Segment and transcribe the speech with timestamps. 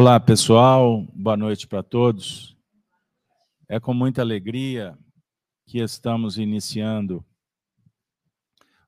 [0.00, 1.02] Olá, pessoal.
[1.12, 2.56] Boa noite para todos.
[3.68, 4.96] É com muita alegria
[5.66, 7.26] que estamos iniciando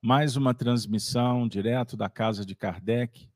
[0.01, 3.29] mais uma transmissão direto da casa de Kardec.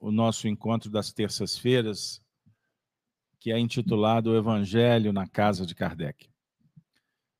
[0.00, 2.20] O nosso encontro das terças-feiras,
[3.38, 6.28] que é intitulado O Evangelho na casa de Kardec.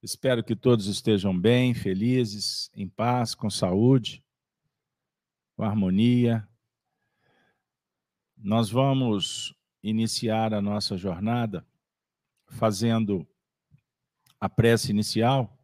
[0.00, 4.24] Espero que todos estejam bem, felizes, em paz, com saúde,
[5.56, 6.48] com harmonia
[8.36, 11.66] nós vamos iniciar a nossa jornada
[12.48, 13.26] fazendo
[14.38, 15.56] a prece inicial,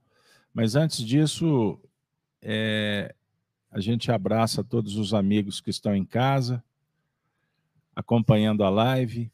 [0.52, 1.78] mas antes disso,
[2.40, 3.14] é,
[3.70, 6.62] a gente abraça todos os amigos que estão em casa,
[7.94, 9.30] acompanhando a live,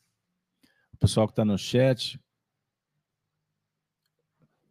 [0.93, 2.21] o pessoal que está no chat,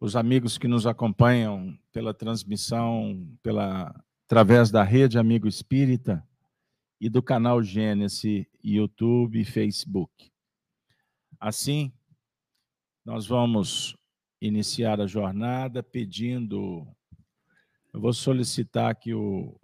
[0.00, 3.94] os amigos que nos acompanham pela transmissão, pela
[4.26, 6.22] através da rede Amigo Espírita,
[7.00, 8.46] e do canal Gênesis,
[8.76, 10.30] YouTube e Facebook.
[11.40, 11.92] Assim,
[13.04, 13.96] nós vamos
[14.40, 16.86] iniciar a jornada pedindo.
[17.92, 19.58] Eu vou solicitar aqui o,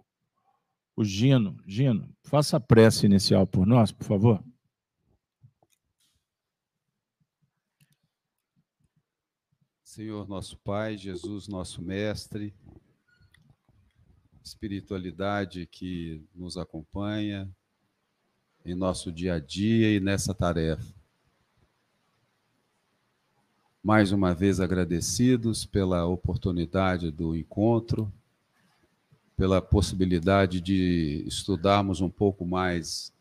[0.95, 1.61] o Gino.
[1.67, 4.43] Gino, faça a prece inicial por nós, por favor.
[9.83, 12.53] Senhor nosso Pai, Jesus nosso Mestre,
[14.43, 17.49] espiritualidade que nos acompanha
[18.65, 20.93] em nosso dia a dia e nessa tarefa.
[23.83, 28.11] Mais uma vez agradecidos pela oportunidade do encontro,
[29.37, 33.13] pela possibilidade de estudarmos um pouco mais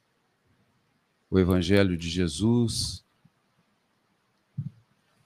[1.31, 3.05] o Evangelho de Jesus,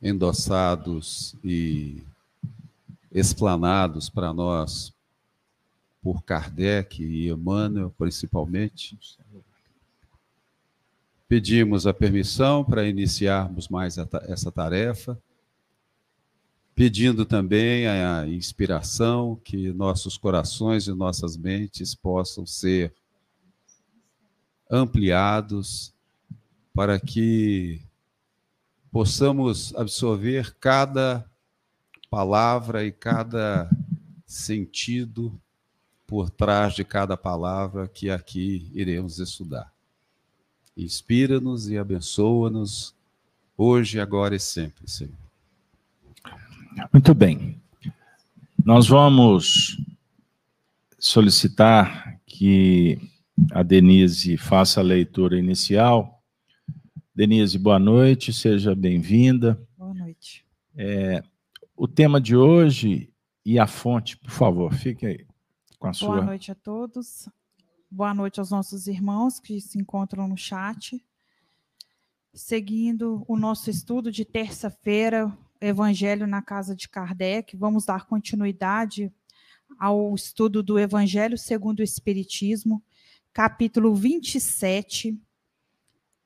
[0.02, 2.02] endossados e
[3.12, 4.92] explanados para nós
[6.02, 8.98] por Kardec e Emmanuel, principalmente.
[11.28, 15.20] Pedimos a permissão para iniciarmos mais essa tarefa,
[16.74, 22.94] pedindo também a inspiração que nossos corações e nossas mentes possam ser
[24.70, 25.92] ampliados
[26.72, 27.82] para que
[28.90, 31.28] possamos absorver cada
[32.08, 33.68] palavra e cada
[34.26, 35.38] sentido
[36.06, 39.77] por trás de cada palavra que aqui iremos estudar.
[40.78, 42.94] Inspira-nos e abençoa-nos
[43.56, 45.12] hoje, agora e sempre, Senhor.
[46.92, 47.60] Muito bem.
[48.64, 49.76] Nós vamos
[50.96, 52.96] solicitar que
[53.50, 56.22] a Denise faça a leitura inicial.
[57.12, 59.60] Denise, boa noite, seja bem-vinda.
[59.76, 60.46] Boa noite.
[60.76, 61.24] É,
[61.76, 63.10] o tema de hoje
[63.44, 65.26] e a fonte, por favor, fique aí
[65.76, 66.08] com a sua.
[66.08, 67.28] Boa noite a todos.
[67.90, 71.02] Boa noite aos nossos irmãos que se encontram no chat.
[72.34, 79.10] Seguindo o nosso estudo de terça-feira, Evangelho na Casa de Kardec, vamos dar continuidade
[79.78, 82.84] ao estudo do Evangelho segundo o Espiritismo,
[83.32, 85.18] capítulo 27,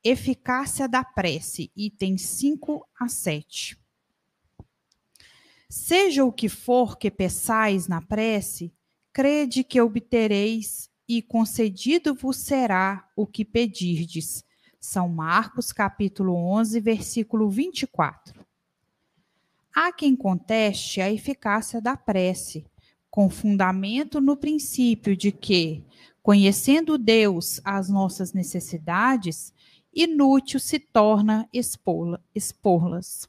[0.03, 3.79] Eficácia da Prece, itens 5 a 7.
[5.69, 8.75] Seja o que for que peçais na prece,
[9.13, 14.43] crede que obtereis e concedido vos será o que pedirdes.
[14.79, 18.43] São Marcos, capítulo 11, versículo 24.
[19.73, 22.65] Há quem conteste a eficácia da prece,
[23.09, 25.83] com fundamento no princípio de que,
[26.21, 29.53] conhecendo Deus as nossas necessidades,
[29.93, 33.27] inútil se torna expô-las.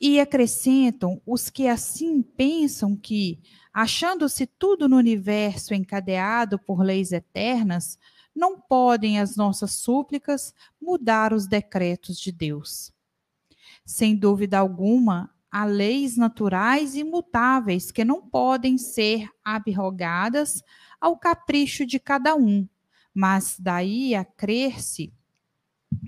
[0.00, 3.38] E acrescentam os que assim pensam que,
[3.72, 7.98] achando-se tudo no universo encadeado por leis eternas,
[8.34, 12.92] não podem as nossas súplicas mudar os decretos de Deus.
[13.84, 20.62] Sem dúvida alguma, há leis naturais imutáveis que não podem ser abrogadas
[21.00, 22.68] ao capricho de cada um,
[23.12, 25.12] mas daí a crer-se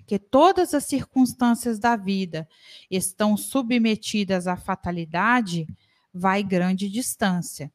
[0.07, 2.49] que todas as circunstâncias da vida
[2.91, 5.67] estão submetidas à fatalidade,
[6.13, 7.73] vai grande distância.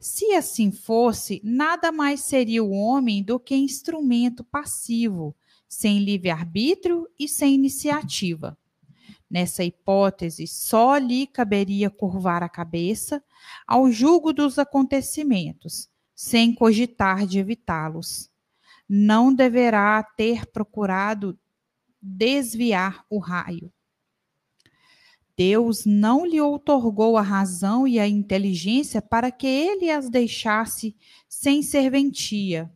[0.00, 5.34] Se assim fosse, nada mais seria o homem do que instrumento passivo,
[5.68, 8.56] sem livre-arbítrio e sem iniciativa.
[9.30, 13.22] Nessa hipótese, só lhe caberia curvar a cabeça
[13.66, 18.30] ao julgo dos acontecimentos, sem cogitar de evitá-los.
[18.88, 21.38] Não deverá ter procurado
[22.00, 23.70] desviar o raio.
[25.38, 30.96] Deus não lhe outorgou a razão e a inteligência para que ele as deixasse
[31.28, 32.68] sem serventia,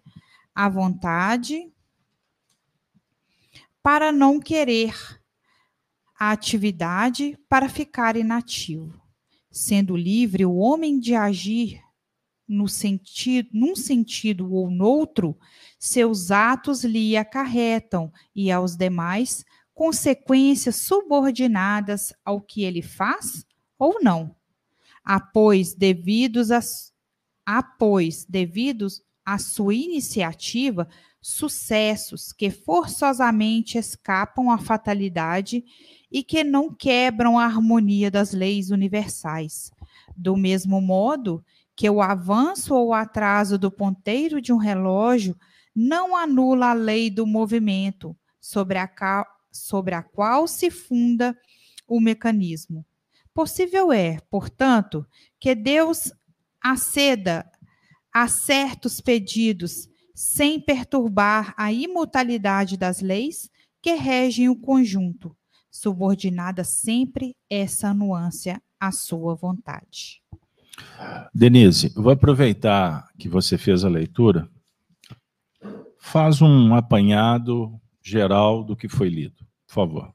[0.54, 1.72] a vontade
[3.82, 4.94] para não querer
[6.16, 8.96] a atividade para ficar inativo.
[9.50, 11.82] Sendo livre o homem de agir
[12.46, 15.36] no sentido, num sentido ou noutro,
[15.80, 23.44] seus atos lhe acarretam e aos demais consequências subordinadas ao que ele faz
[23.78, 24.34] ou não.
[25.04, 26.60] Após devidos a,
[27.44, 30.88] após devidos à sua iniciativa,
[31.20, 35.64] sucessos que forçosamente escapam à fatalidade
[36.10, 39.70] e que não quebram a harmonia das leis universais.
[40.16, 45.36] Do mesmo modo que o avanço ou atraso do ponteiro de um relógio
[45.74, 51.36] não anula a lei do movimento sobre a, sobre a qual se funda
[51.86, 52.84] o mecanismo.
[53.34, 55.06] Possível é, portanto,
[55.38, 56.12] que Deus
[56.60, 57.46] aceda
[58.12, 63.50] a certos pedidos sem perturbar a imutabilidade das leis
[63.80, 65.36] que regem o conjunto,
[65.70, 70.22] subordinada sempre essa nuance à sua vontade.
[71.34, 74.48] Denise, vou aproveitar que você fez a leitura.
[75.98, 80.14] Faz um apanhado geral do que foi lido, por favor.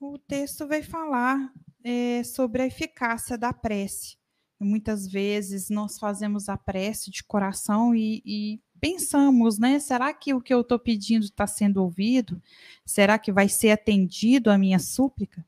[0.00, 1.52] O texto vai falar
[1.82, 4.16] é, sobre a eficácia da prece.
[4.60, 9.78] muitas vezes nós fazemos a prece de coração e, e pensamos, né?
[9.78, 12.40] Será que o que eu estou pedindo está sendo ouvido?
[12.84, 15.44] Será que vai ser atendido a minha súplica?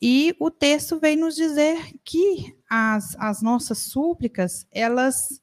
[0.00, 5.40] E o texto vem nos dizer que as, as nossas súplicas, elas,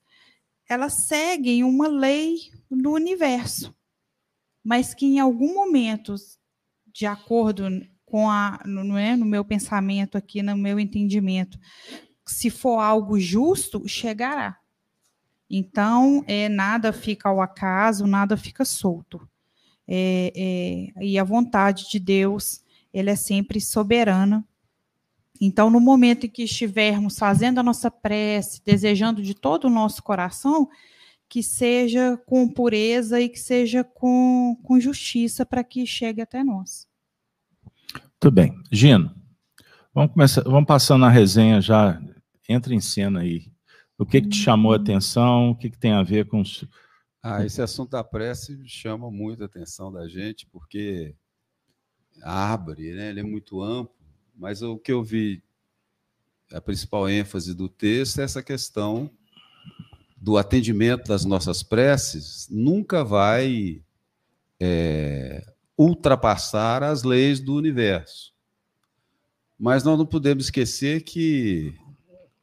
[0.69, 3.73] elas seguem uma lei do universo,
[4.63, 6.15] mas que em algum momento,
[6.93, 7.65] de acordo
[8.05, 11.59] com a, não é, no meu pensamento aqui, no meu entendimento,
[12.25, 14.57] se for algo justo, chegará.
[15.49, 19.27] Então, é, nada fica ao acaso, nada fica solto.
[19.87, 20.31] É,
[20.95, 22.63] é, e a vontade de Deus,
[22.93, 24.45] ela é sempre soberana.
[25.41, 30.03] Então, no momento em que estivermos fazendo a nossa prece, desejando de todo o nosso
[30.03, 30.69] coração,
[31.29, 36.87] que seja com pureza e que seja com, com justiça para que chegue até nós.
[38.19, 38.59] Tudo bem.
[38.71, 39.15] Gino,
[39.93, 42.01] vamos, começar, vamos passando a resenha já.
[42.49, 43.51] Entra em cena aí.
[43.95, 45.51] O que, que te chamou a atenção?
[45.51, 46.41] O que, que tem a ver com.
[47.21, 51.15] Ah, esse assunto da prece chama muito a atenção da gente, porque
[52.23, 53.09] abre, né?
[53.09, 53.95] ele é muito amplo,
[54.35, 55.43] mas o que eu vi,
[56.51, 59.11] a principal ênfase do texto é essa questão
[60.21, 63.81] do atendimento das nossas preces nunca vai
[64.59, 65.45] é,
[65.77, 68.33] ultrapassar as leis do universo.
[69.57, 71.73] Mas nós não podemos esquecer que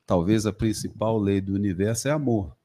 [0.07, 2.57] talvez a principal lei do universo é amor.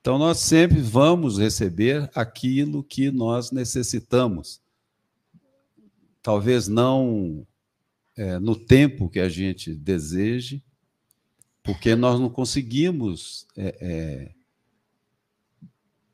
[0.00, 4.60] Então, nós sempre vamos receber aquilo que nós necessitamos.
[6.20, 7.46] Talvez não
[8.16, 10.62] é, no tempo que a gente deseje,
[11.62, 14.30] porque nós não conseguimos é, é,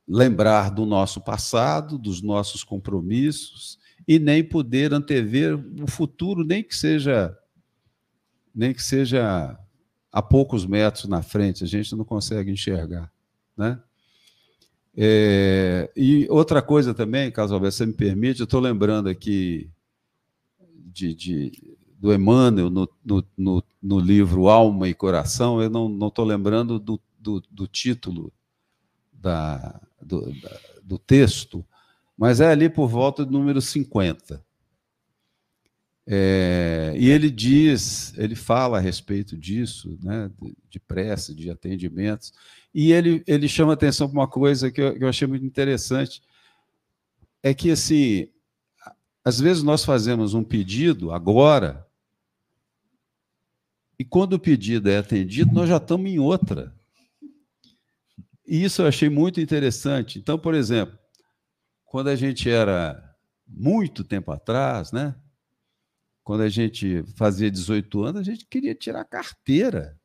[0.07, 6.77] lembrar do nosso passado, dos nossos compromissos, e nem poder antever o futuro, nem que
[6.77, 7.37] seja
[8.55, 9.57] nem que seja
[10.11, 13.13] a poucos metros na frente, a gente não consegue enxergar.
[13.57, 13.81] Né?
[14.97, 19.71] É, e outra coisa também, caso você me permite, eu estou lembrando aqui
[20.75, 26.25] de, de do Emmanuel no, no, no, no, livro Alma e Coração, eu não estou
[26.25, 28.33] lembrando do, do, do, título
[29.13, 31.65] da, do, da, do texto,
[32.17, 34.43] mas é ali por volta do número 50.
[36.11, 40.31] É, e ele diz, ele fala a respeito disso, né,
[40.71, 42.33] de, prece, de atendimentos,
[42.73, 46.23] e ele, ele chama atenção para uma coisa que eu, que eu achei muito interessante,
[47.43, 48.29] é que, assim,
[49.25, 51.87] às vezes nós fazemos um pedido agora,
[53.99, 56.75] e quando o pedido é atendido, nós já estamos em outra.
[58.47, 60.19] E isso eu achei muito interessante.
[60.19, 60.99] Então, por exemplo,
[61.85, 65.15] quando a gente era muito tempo atrás, né?
[66.29, 69.99] quando a gente fazia 18 anos, a gente queria tirar carteira.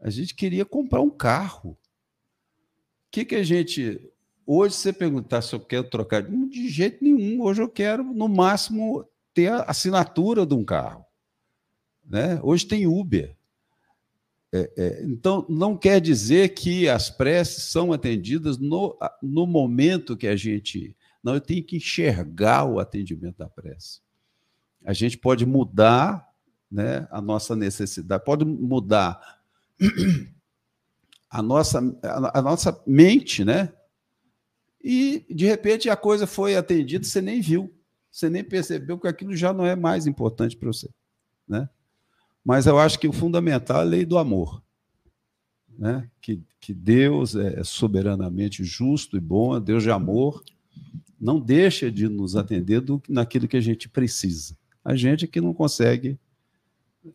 [0.00, 1.72] A gente queria comprar um carro.
[1.72, 1.78] O
[3.10, 4.10] que, que a gente.
[4.46, 6.22] Hoje, você perguntar se eu quero trocar.
[6.22, 7.42] De jeito nenhum.
[7.42, 11.04] Hoje eu quero, no máximo, ter a assinatura de um carro.
[12.04, 12.40] Né?
[12.42, 13.36] Hoje tem Uber.
[14.54, 20.26] É, é, então, não quer dizer que as preces são atendidas no, no momento que
[20.26, 20.94] a gente.
[21.22, 24.00] Não, eu tenho que enxergar o atendimento da prece
[24.84, 26.28] a gente pode mudar
[26.70, 29.40] né, a nossa necessidade, pode mudar
[31.30, 31.78] a nossa,
[32.34, 33.72] a nossa mente, né?
[34.82, 37.72] e de repente a coisa foi atendida, você nem viu,
[38.10, 40.90] você nem percebeu que aquilo já não é mais importante para você,
[41.46, 41.68] né?
[42.44, 44.62] Mas eu acho que o fundamental é a lei do amor,
[45.78, 46.08] né?
[46.20, 50.42] Que, que Deus é soberanamente justo e bom, é Deus de amor,
[51.20, 54.56] não deixa de nos atender do, naquilo que a gente precisa.
[54.84, 56.18] A gente que não consegue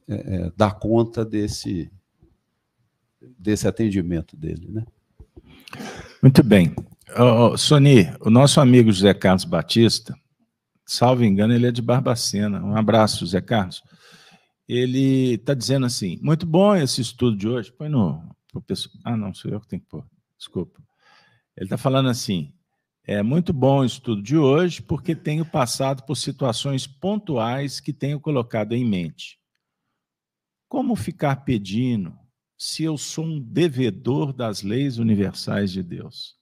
[0.08, 1.92] é, é, dar conta desse
[3.38, 4.86] desse atendimento dele, né?
[6.22, 6.74] Muito bem.
[7.18, 10.16] Oh, Sony, o nosso amigo José Carlos Batista,
[10.86, 12.64] salvo engano, ele é de Barbacena.
[12.64, 13.84] Um abraço, José Carlos.
[14.68, 17.72] Ele está dizendo assim: muito bom esse estudo de hoje.
[17.72, 18.36] Põe no.
[19.04, 20.06] Ah, não, sou eu que tenho que pôr.
[20.38, 20.82] Desculpa.
[21.56, 22.54] Ele está falando assim:
[23.04, 28.20] é muito bom o estudo de hoje, porque tenho passado por situações pontuais que tenho
[28.20, 29.40] colocado em mente.
[30.68, 32.14] Como ficar pedindo
[32.58, 36.36] se eu sou um devedor das leis universais de Deus?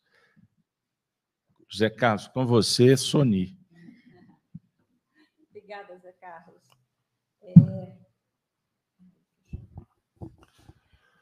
[1.73, 3.59] Zé Carlos, com você, Soni.
[5.49, 6.61] Obrigada, Zé Carlos.
[7.41, 8.04] É...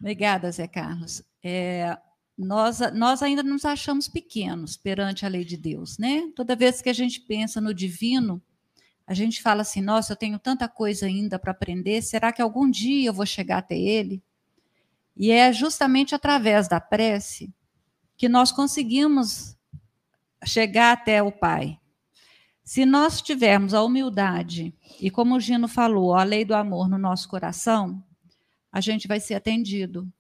[0.03, 1.23] Obrigada, Zé Carlos.
[1.41, 1.97] É,
[2.37, 6.29] nós, nós ainda nos achamos pequenos perante a lei de Deus, né?
[6.35, 8.43] Toda vez que a gente pensa no divino,
[9.07, 12.69] a gente fala assim: nossa, eu tenho tanta coisa ainda para aprender, será que algum
[12.69, 14.21] dia eu vou chegar até ele?
[15.15, 17.49] E é justamente através da prece
[18.17, 19.55] que nós conseguimos
[20.43, 21.79] chegar até o Pai.
[22.61, 26.97] Se nós tivermos a humildade e, como o Gino falou, a lei do amor no
[26.97, 28.03] nosso coração,
[28.73, 30.11] a gente vai ser atendido.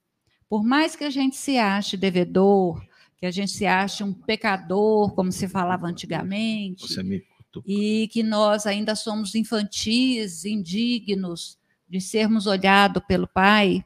[0.47, 2.85] Por mais que a gente se ache devedor,
[3.17, 6.85] que a gente se ache um pecador, como se falava antigamente,
[7.65, 11.57] e que nós ainda somos infantis, indignos
[11.89, 13.83] de sermos olhados pelo Pai,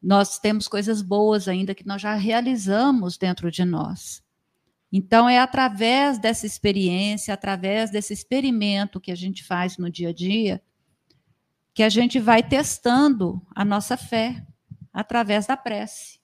[0.00, 4.22] nós temos coisas boas ainda que nós já realizamos dentro de nós.
[4.92, 10.12] Então, é através dessa experiência, através desse experimento que a gente faz no dia a
[10.12, 10.62] dia,
[11.74, 14.44] que a gente vai testando a nossa fé
[14.92, 16.20] através da prece.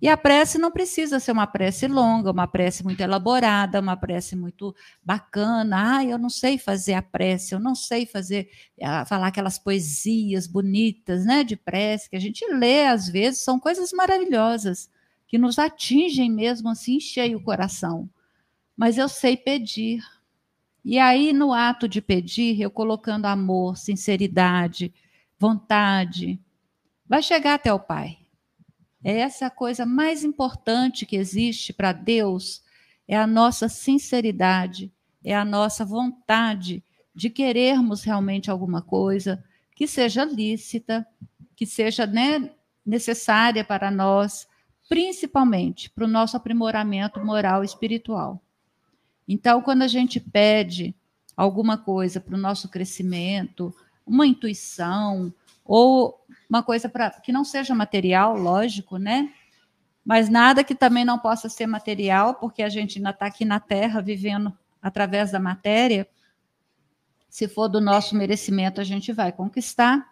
[0.00, 4.36] E a prece não precisa ser uma prece longa, uma prece muito elaborada, uma prece
[4.36, 5.98] muito bacana.
[5.98, 8.50] Ah, eu não sei fazer a prece, eu não sei fazer,
[8.82, 13.58] ah, falar aquelas poesias bonitas, né, de prece que a gente lê às vezes, são
[13.58, 14.88] coisas maravilhosas
[15.26, 18.08] que nos atingem mesmo assim, cheio o coração.
[18.76, 20.02] Mas eu sei pedir.
[20.84, 24.92] E aí, no ato de pedir, eu colocando amor, sinceridade,
[25.38, 26.40] vontade,
[27.06, 28.18] vai chegar até o Pai.
[29.02, 32.62] É essa coisa mais importante que existe para Deus,
[33.08, 34.92] é a nossa sinceridade,
[35.24, 36.82] é a nossa vontade
[37.14, 39.42] de querermos realmente alguma coisa
[39.74, 41.06] que seja lícita,
[41.56, 42.50] que seja né,
[42.84, 44.46] necessária para nós,
[44.88, 48.42] principalmente para o nosso aprimoramento moral e espiritual.
[49.32, 50.92] Então, quando a gente pede
[51.36, 53.72] alguma coisa para o nosso crescimento,
[54.04, 55.32] uma intuição,
[55.64, 59.32] ou uma coisa para que não seja material, lógico, né?
[60.04, 63.60] Mas nada que também não possa ser material, porque a gente ainda está aqui na
[63.60, 66.08] Terra vivendo através da matéria.
[67.28, 70.10] Se for do nosso merecimento, a gente vai conquistar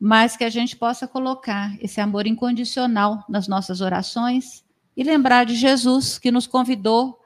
[0.00, 4.64] mas que a gente possa colocar esse amor incondicional nas nossas orações
[4.96, 7.19] e lembrar de Jesus, que nos convidou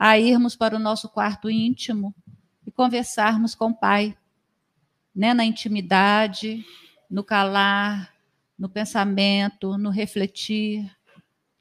[0.00, 2.14] a irmos para o nosso quarto íntimo
[2.66, 4.16] e conversarmos com o Pai,
[5.14, 6.64] né, na intimidade,
[7.10, 8.10] no calar,
[8.58, 10.90] no pensamento, no refletir,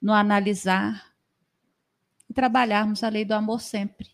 [0.01, 1.12] no analisar
[2.29, 4.08] e trabalharmos a lei do amor sempre,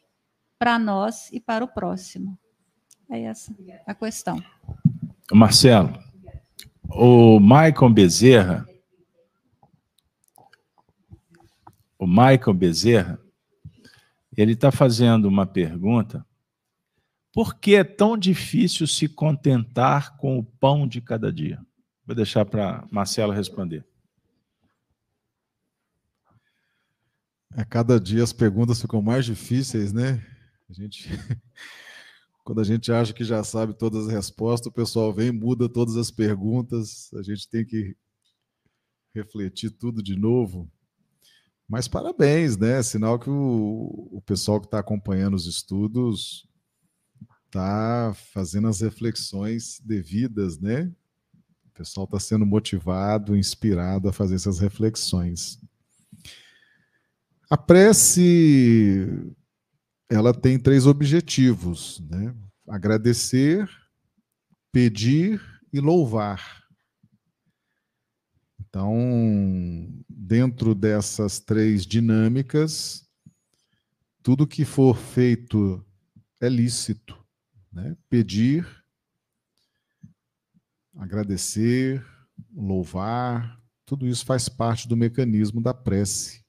[0.58, 2.36] para nós e para o próximo.
[3.08, 3.56] É essa
[3.86, 4.44] a questão.
[5.32, 6.00] Marcelo,
[6.90, 8.66] o Michael Bezerra,
[12.00, 13.25] o Michael Bezerra,
[14.36, 16.26] ele está fazendo uma pergunta.
[17.34, 21.60] Por que é tão difícil se contentar com o pão de cada dia?
[22.06, 23.86] Vou deixar para Marcelo responder.
[27.52, 30.26] A cada dia as perguntas ficam mais difíceis, né?
[30.70, 31.10] A gente
[32.46, 35.98] Quando a gente acha que já sabe todas as respostas, o pessoal vem, muda todas
[35.98, 37.98] as perguntas, a gente tem que
[39.16, 40.72] refletir tudo de novo.
[41.68, 42.82] Mas parabéns, né?
[42.84, 46.48] Sinal que o, o pessoal que está acompanhando os estudos
[47.46, 50.92] está fazendo as reflexões devidas, né?
[51.66, 55.60] O pessoal está sendo motivado, inspirado a fazer essas reflexões.
[57.50, 59.08] A prece
[60.10, 62.34] ela tem três objetivos, né?
[62.68, 63.68] Agradecer,
[64.72, 65.42] pedir
[65.74, 66.65] e louvar.
[68.76, 73.08] Então, dentro dessas três dinâmicas,
[74.22, 75.82] tudo que for feito
[76.42, 77.18] é lícito.
[77.72, 77.96] Né?
[78.10, 78.68] Pedir,
[80.94, 82.06] agradecer,
[82.54, 86.44] louvar, tudo isso faz parte do mecanismo da prece.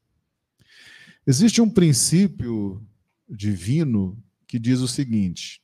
[1.25, 2.85] Existe um princípio
[3.29, 5.63] divino que diz o seguinte: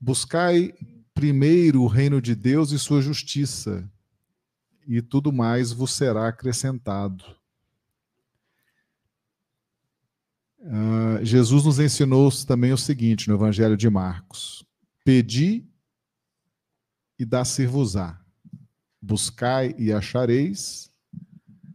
[0.00, 0.72] buscai
[1.12, 3.90] primeiro o reino de Deus e sua justiça,
[4.86, 7.24] e tudo mais vos será acrescentado.
[10.58, 14.64] Uh, Jesus nos ensinou também o seguinte no Evangelho de Marcos:
[15.04, 15.68] Pedi
[17.18, 18.20] e dá-se-vos-á.
[19.00, 20.90] Buscai e achareis,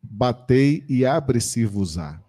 [0.03, 2.21] batei e abre-se-vos-á.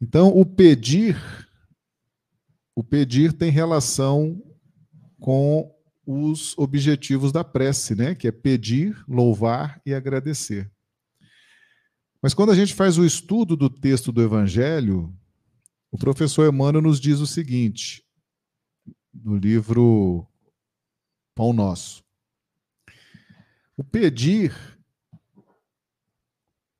[0.00, 1.20] Então, o pedir,
[2.74, 4.40] o pedir tem relação
[5.18, 5.74] com
[6.10, 8.14] os objetivos da prece, né?
[8.14, 10.72] Que é pedir, louvar e agradecer.
[12.22, 15.14] Mas quando a gente faz o estudo do texto do Evangelho,
[15.90, 18.02] o professor Emmanuel nos diz o seguinte,
[19.12, 20.26] no livro
[21.34, 22.02] Pão Nosso.
[23.76, 24.56] O pedir,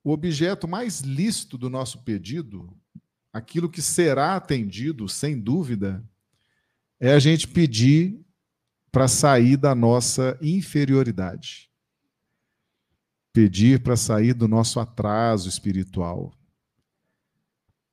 [0.03, 2.75] o objeto mais lícito do nosso pedido,
[3.31, 6.03] aquilo que será atendido, sem dúvida,
[6.99, 8.25] é a gente pedir
[8.91, 11.69] para sair da nossa inferioridade.
[13.31, 16.33] Pedir para sair do nosso atraso espiritual.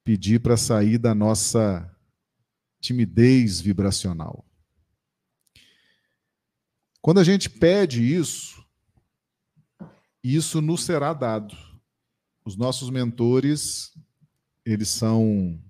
[0.04, 1.90] Pedir para sair da nossa
[2.80, 4.44] timidez vibracional.
[7.02, 8.64] Quando a gente pede isso,
[10.22, 11.56] isso nos será dado.
[12.44, 13.92] Os nossos mentores,
[14.64, 15.60] eles são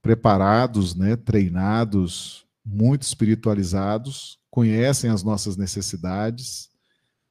[0.00, 6.70] preparados, né, treinados, muito espiritualizados, conhecem as nossas necessidades,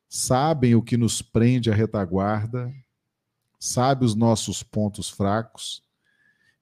[0.07, 2.71] sabem o que nos prende à retaguarda,
[3.59, 5.81] sabem os nossos pontos fracos,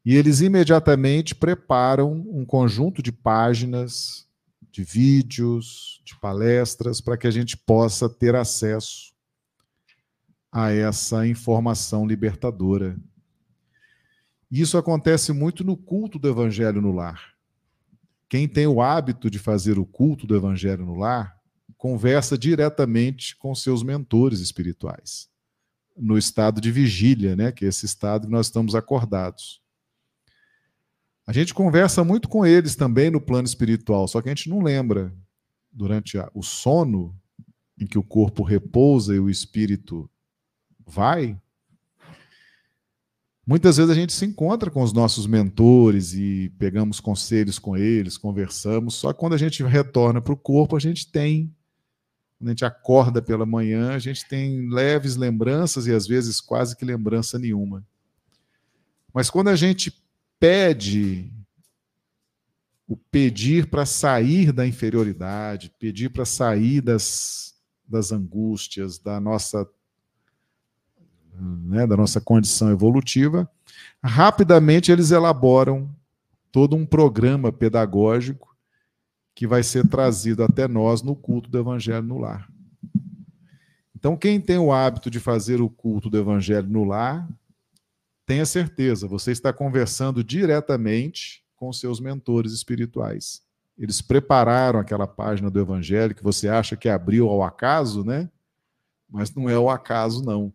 [0.06, 4.28] e eles imediatamente preparam um conjunto de páginas,
[4.72, 9.14] de vídeos, de palestras, para que a gente possa ter acesso
[10.52, 12.96] a essa informação libertadora
[14.50, 17.37] isso acontece muito no culto do evangelho no lar.
[18.30, 21.38] Quem tem o hábito de fazer o culto do evangelho no lar,
[21.78, 25.30] conversa diretamente com seus mentores espirituais,
[25.96, 29.62] no estado de vigília, né, que é esse estado que nós estamos acordados.
[31.26, 34.62] A gente conversa muito com eles também no plano espiritual, só que a gente não
[34.62, 35.14] lembra.
[35.70, 37.16] Durante o sono,
[37.78, 40.10] em que o corpo repousa e o espírito
[40.86, 41.40] vai,
[43.48, 48.18] Muitas vezes a gente se encontra com os nossos mentores e pegamos conselhos com eles,
[48.18, 51.56] conversamos, só que quando a gente retorna para o corpo, a gente tem,
[52.38, 56.76] quando a gente acorda pela manhã, a gente tem leves lembranças e às vezes quase
[56.76, 57.88] que lembrança nenhuma.
[59.14, 59.98] Mas quando a gente
[60.38, 61.32] pede
[62.86, 67.56] o pedir para sair da inferioridade, pedir para sair das,
[67.88, 69.66] das angústias, da nossa
[71.40, 73.50] né, da nossa condição evolutiva,
[74.04, 75.90] rapidamente eles elaboram
[76.52, 78.56] todo um programa pedagógico
[79.36, 82.50] que vai ser trazido até nós no culto do Evangelho no lar.
[83.96, 87.28] Então, quem tem o hábito de fazer o culto do Evangelho no lar,
[88.26, 93.42] tenha certeza, você está conversando diretamente com seus mentores espirituais.
[93.78, 98.30] Eles prepararam aquela página do Evangelho que você acha que abriu ao acaso, né?
[99.10, 100.52] Mas não é ao acaso, não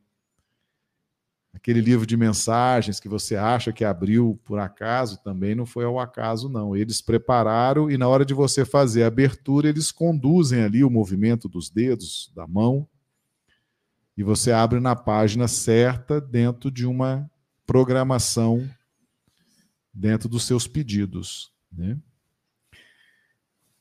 [1.52, 6.00] aquele livro de mensagens que você acha que abriu por acaso, também não foi ao
[6.00, 6.74] acaso, não.
[6.74, 11.48] Eles prepararam e na hora de você fazer a abertura, eles conduzem ali o movimento
[11.48, 12.88] dos dedos, da mão,
[14.16, 17.30] e você abre na página certa dentro de uma
[17.66, 18.68] programação
[19.92, 21.52] dentro dos seus pedidos.
[21.70, 21.98] Né?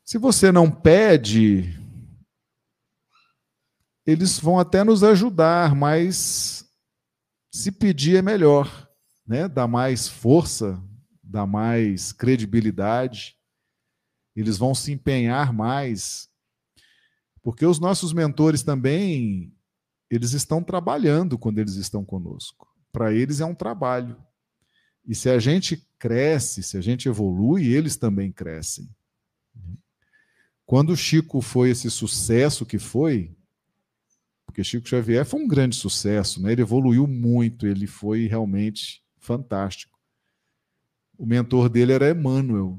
[0.04, 1.80] Se você não pede,
[4.06, 6.61] eles vão até nos ajudar, mas
[7.52, 8.90] se pedir é melhor,
[9.28, 9.48] né?
[9.48, 10.82] Dá mais força,
[11.22, 13.36] dá mais credibilidade.
[14.36, 16.30] Eles vão se empenhar mais,
[17.44, 19.54] porque os nossos mentores também
[20.10, 22.68] eles estão trabalhando quando eles estão conosco.
[22.92, 24.18] Para eles é um trabalho.
[25.06, 28.90] E se a gente cresce, se a gente evolui, eles também crescem.
[30.66, 33.36] Quando o Chico foi esse sucesso que foi,
[34.52, 36.52] porque Chico Xavier foi um grande sucesso, né?
[36.52, 39.98] ele evoluiu muito, ele foi realmente fantástico.
[41.18, 42.78] O mentor dele era Emmanuel.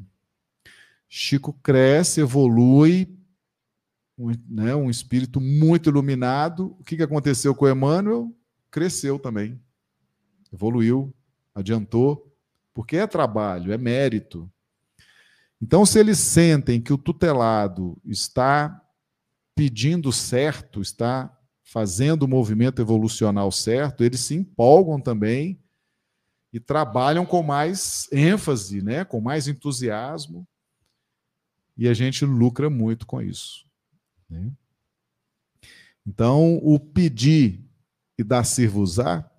[1.08, 3.08] Chico cresce, evolui,
[4.18, 6.76] um, né, um espírito muito iluminado.
[6.78, 8.30] O que, que aconteceu com Emmanuel?
[8.70, 9.58] Cresceu também,
[10.52, 11.14] evoluiu,
[11.54, 12.30] adiantou,
[12.74, 14.50] porque é trabalho, é mérito.
[15.60, 18.78] Então, se eles sentem que o tutelado está
[19.54, 21.34] pedindo certo, está
[21.72, 25.58] fazendo o movimento evolucional certo, eles se empolgam também
[26.52, 30.46] e trabalham com mais ênfase, né, com mais entusiasmo,
[31.74, 33.66] e a gente lucra muito com isso.
[34.28, 34.52] Né?
[36.06, 37.64] Então, o pedir
[38.18, 39.32] e dar servusar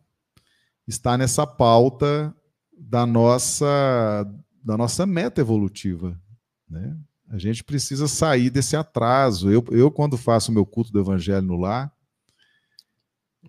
[0.87, 2.35] está nessa pauta
[2.75, 4.27] da nossa
[4.63, 6.19] da nossa meta evolutiva,
[6.67, 6.97] né?
[7.27, 9.51] A gente precisa sair desse atraso.
[9.51, 11.92] Eu, eu quando faço o meu culto do evangelho no lar,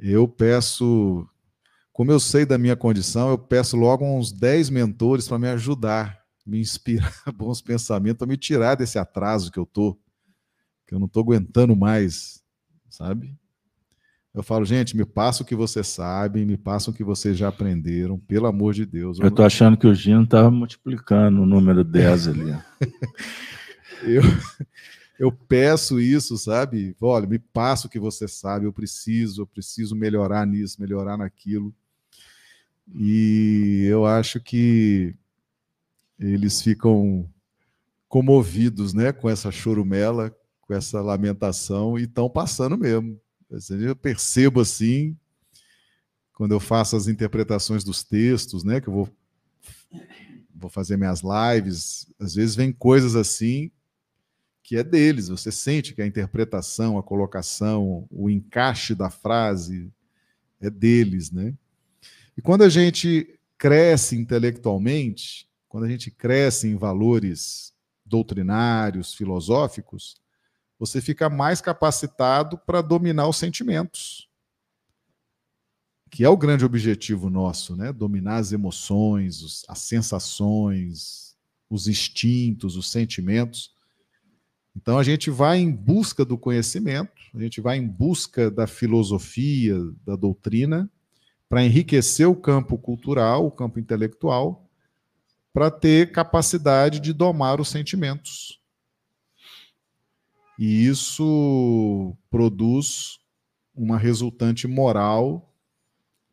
[0.00, 1.26] eu peço,
[1.92, 6.18] como eu sei da minha condição, eu peço logo uns 10 mentores para me ajudar,
[6.46, 9.98] me inspirar bons pensamentos, para me tirar desse atraso que eu tô,
[10.86, 12.42] que eu não estou aguentando mais,
[12.90, 13.36] sabe?
[14.34, 17.46] Eu falo, gente, me passa o que vocês sabem, me passa o que vocês já
[17.46, 19.20] aprenderam, pelo amor de Deus.
[19.20, 22.58] Eu estou achando que o Gino estava multiplicando o número 10 ali.
[24.02, 24.22] eu,
[25.18, 26.96] eu peço isso, sabe?
[27.00, 31.74] Olha, me passa o que você sabe, eu preciso, eu preciso melhorar nisso, melhorar naquilo.
[32.94, 35.14] E eu acho que
[36.18, 37.28] eles ficam
[38.08, 43.20] comovidos, né, com essa chorumela, com essa lamentação e estão passando mesmo.
[43.70, 45.16] Eu percebo assim,
[46.32, 49.08] quando eu faço as interpretações dos textos, né, que eu vou,
[50.54, 53.70] vou fazer minhas lives, às vezes vem coisas assim
[54.64, 59.92] que é deles, você sente que a interpretação, a colocação, o encaixe da frase
[60.58, 61.54] é deles, né?
[62.34, 67.74] E quando a gente cresce intelectualmente, quando a gente cresce em valores
[68.06, 70.16] doutrinários, filosóficos,
[70.78, 74.30] você fica mais capacitado para dominar os sentimentos.
[76.10, 77.92] Que é o grande objetivo nosso, né?
[77.92, 81.36] Dominar as emoções, as sensações,
[81.68, 83.73] os instintos, os sentimentos.
[84.76, 89.78] Então a gente vai em busca do conhecimento, a gente vai em busca da filosofia,
[90.04, 90.90] da doutrina,
[91.48, 94.68] para enriquecer o campo cultural, o campo intelectual,
[95.52, 98.60] para ter capacidade de domar os sentimentos.
[100.58, 103.18] E isso produz
[103.74, 105.52] uma resultante moral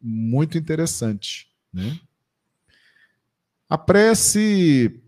[0.02, 1.48] muito interessante.
[1.72, 2.00] Né?
[3.70, 5.02] A prece,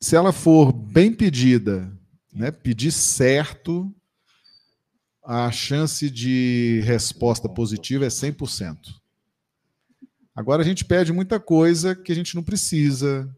[0.00, 1.90] se ela for bem pedida,
[2.32, 3.94] né, pedir certo,
[5.24, 8.76] a chance de resposta positiva é 100%.
[10.34, 13.30] Agora a gente pede muita coisa que a gente não precisa,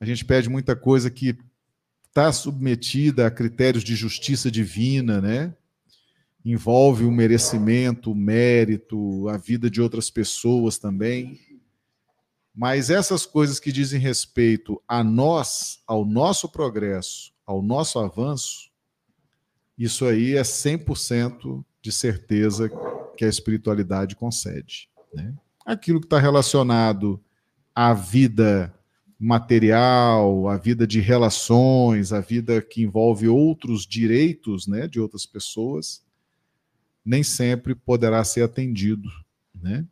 [0.00, 1.38] a gente pede muita coisa que
[2.08, 5.54] está submetida a critérios de justiça divina, né?
[6.44, 11.40] Envolve o merecimento, o mérito, a vida de outras pessoas também.
[12.54, 18.70] Mas essas coisas que dizem respeito a nós, ao nosso progresso, ao nosso avanço,
[19.78, 22.70] isso aí é 100% de certeza
[23.16, 24.88] que a espiritualidade concede.
[25.14, 25.32] Né?
[25.64, 27.22] Aquilo que está relacionado
[27.74, 28.74] à vida
[29.18, 36.04] material, a vida de relações, a vida que envolve outros direitos né, de outras pessoas,
[37.04, 39.08] nem sempre poderá ser atendido.
[39.54, 39.86] Né?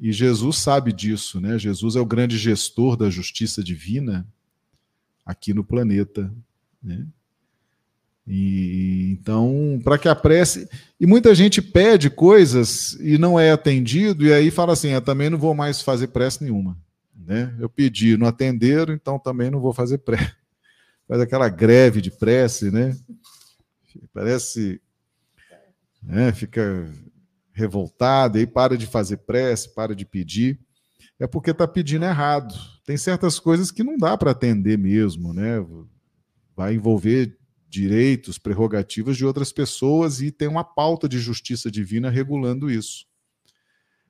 [0.00, 1.58] E Jesus sabe disso, né?
[1.58, 4.26] Jesus é o grande gestor da justiça divina
[5.28, 6.32] aqui no planeta.
[6.82, 7.06] Né?
[8.26, 10.68] E então, para que a prece.
[10.98, 15.28] E muita gente pede coisas e não é atendido, e aí fala assim: eu também
[15.28, 16.78] não vou mais fazer prece nenhuma.
[17.14, 17.54] Né?
[17.60, 20.32] Eu pedi, não atenderam, então também não vou fazer prece.
[21.06, 22.96] Faz aquela greve de prece, né?
[24.12, 24.80] Parece.
[26.02, 26.32] Né?
[26.32, 26.90] Fica
[27.52, 30.58] revoltado, aí para de fazer prece, para de pedir.
[31.18, 32.54] É porque está pedindo errado.
[32.84, 35.64] Tem certas coisas que não dá para atender mesmo, né?
[36.56, 37.36] Vai envolver
[37.68, 43.06] direitos, prerrogativas de outras pessoas e tem uma pauta de justiça divina regulando isso.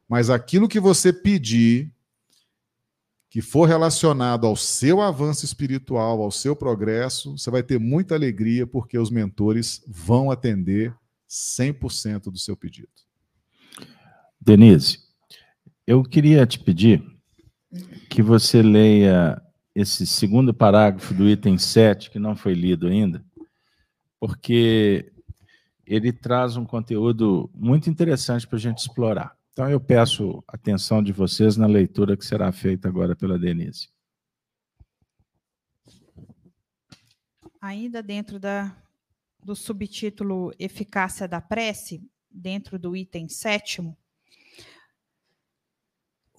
[0.09, 1.93] Mas aquilo que você pedir
[3.31, 8.67] que for relacionado ao seu avanço espiritual, ao seu progresso, você vai ter muita alegria,
[8.67, 10.95] porque os mentores vão atender
[11.29, 12.89] 100% do seu pedido.
[14.41, 15.01] Denise,
[15.89, 17.03] eu queria te pedir
[18.11, 19.41] que você leia
[19.75, 23.25] esse segundo parágrafo do item 7, que não foi lido ainda,
[24.21, 25.11] porque
[25.87, 29.35] ele traz um conteúdo muito interessante para a gente explorar.
[29.51, 33.89] Então, eu peço atenção de vocês na leitura que será feita agora pela Denise.
[37.63, 38.77] Ainda dentro da,
[39.43, 43.97] do subtítulo Eficácia da Prece, dentro do item sétimo,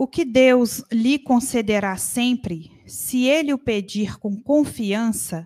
[0.01, 5.45] O que Deus lhe concederá sempre, se ele o pedir com confiança,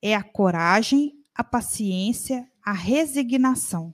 [0.00, 3.92] é a coragem, a paciência, a resignação.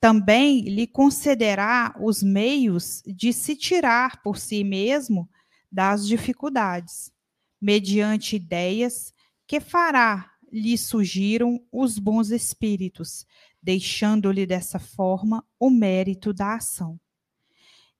[0.00, 5.30] Também lhe concederá os meios de se tirar por si mesmo
[5.70, 7.12] das dificuldades,
[7.60, 9.14] mediante ideias
[9.46, 13.24] que fará lhe surgiram os bons espíritos,
[13.62, 16.98] deixando-lhe dessa forma o mérito da ação.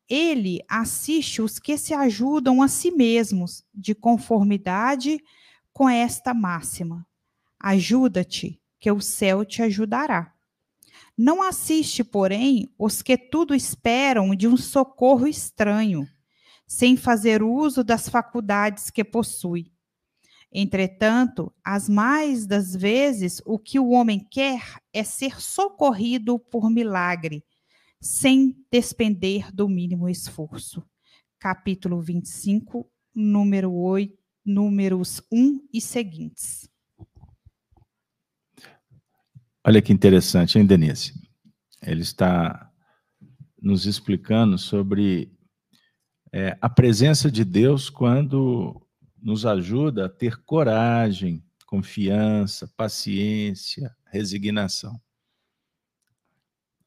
[0.08, 5.18] Ele assiste os que se ajudam a si mesmos, de conformidade
[5.72, 7.06] com esta máxima:
[7.58, 10.32] Ajuda-te, que o céu te ajudará.
[11.16, 16.08] Não assiste, porém, os que tudo esperam de um socorro estranho,
[16.66, 19.74] sem fazer uso das faculdades que possui
[20.56, 27.44] Entretanto, as mais das vezes, o que o homem quer é ser socorrido por milagre,
[28.04, 30.84] sem despender do mínimo esforço.
[31.38, 34.14] Capítulo 25, número 8,
[34.44, 36.68] números 1 e seguintes.
[39.66, 41.14] Olha que interessante, hein, Denise?
[41.80, 42.70] Ele está
[43.58, 45.32] nos explicando sobre
[46.30, 48.86] é, a presença de Deus quando
[49.18, 55.00] nos ajuda a ter coragem, confiança, paciência, resignação.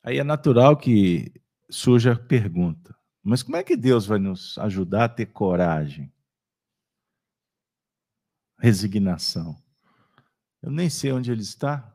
[0.08, 1.34] Aí é natural que
[1.70, 6.10] surja a pergunta: mas como é que Deus vai nos ajudar a ter coragem?
[8.58, 9.62] Resignação.
[10.62, 11.93] Eu nem sei onde ele está,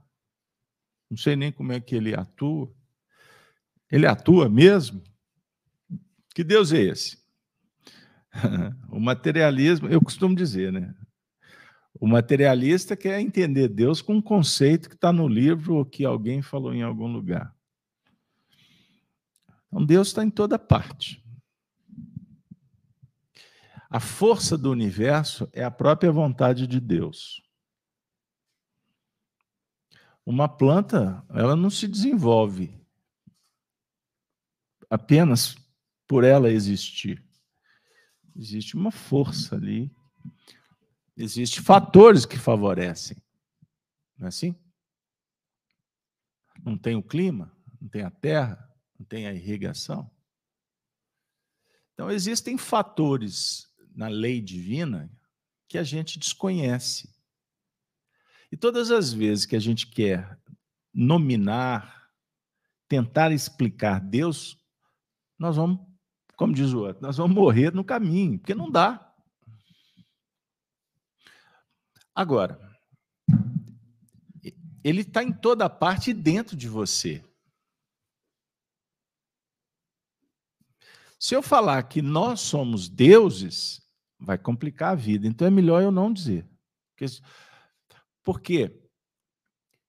[1.11, 2.71] não sei nem como é que ele atua.
[3.91, 5.03] Ele atua mesmo?
[6.35, 7.17] Que Deus é esse?
[8.93, 10.95] o materialismo, eu costumo dizer, né?
[11.95, 16.43] O materialista quer entender Deus com um conceito que está no livro ou que alguém
[16.43, 17.57] falou em algum lugar.
[19.73, 21.25] Então, Deus está em toda parte.
[23.89, 27.43] A força do universo é a própria vontade de Deus.
[30.27, 32.79] Uma planta, ela não se desenvolve
[34.91, 35.57] apenas
[36.07, 37.25] por ela existir.
[38.37, 39.91] Existe uma força ali.
[41.17, 43.17] Existem fatores que favorecem.
[44.19, 44.55] Não é assim?
[46.63, 48.72] Não tem o clima, não tem a terra,
[49.03, 50.09] não tem a irrigação.
[51.93, 55.11] Então, existem fatores na lei divina
[55.69, 57.13] que a gente desconhece.
[58.51, 60.39] E todas as vezes que a gente quer
[60.95, 62.09] nominar,
[62.89, 64.57] tentar explicar Deus,
[65.39, 65.81] nós vamos
[66.37, 69.15] como diz o outro, nós vamos morrer no caminho, porque não dá.
[72.13, 72.59] Agora,
[74.83, 77.23] ele está em toda parte dentro de você.
[81.23, 83.81] Se eu falar que nós somos deuses,
[84.19, 85.25] vai complicar a vida.
[85.25, 86.45] Então é melhor eu não dizer.
[88.25, 88.77] Por quê?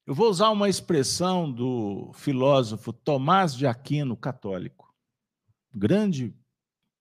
[0.05, 4.93] Eu vou usar uma expressão do filósofo Tomás de Aquino, católico,
[5.73, 6.37] grande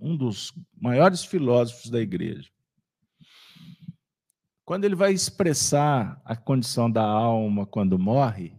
[0.00, 2.50] um dos maiores filósofos da igreja.
[4.64, 8.58] Quando ele vai expressar a condição da alma quando morre,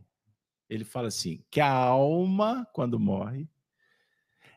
[0.69, 3.49] ele fala assim: que a alma, quando morre,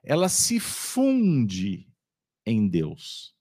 [0.06, 1.92] ela se funde
[2.46, 3.34] em Deus,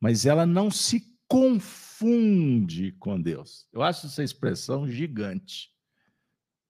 [0.00, 3.68] mas ela não se confunde com Deus.
[3.70, 5.70] Eu acho essa expressão gigante,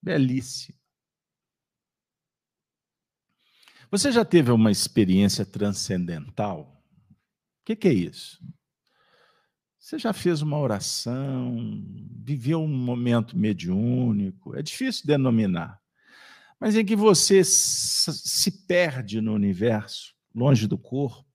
[0.03, 0.77] belíssima.
[3.93, 6.83] Você já teve uma experiência transcendental?
[7.61, 8.45] O que, que é isso?
[9.79, 11.57] Você já fez uma oração,
[12.25, 15.81] viveu um momento mediúnico, é difícil denominar,
[16.59, 21.27] mas em que você se perde no universo, longe do corpo,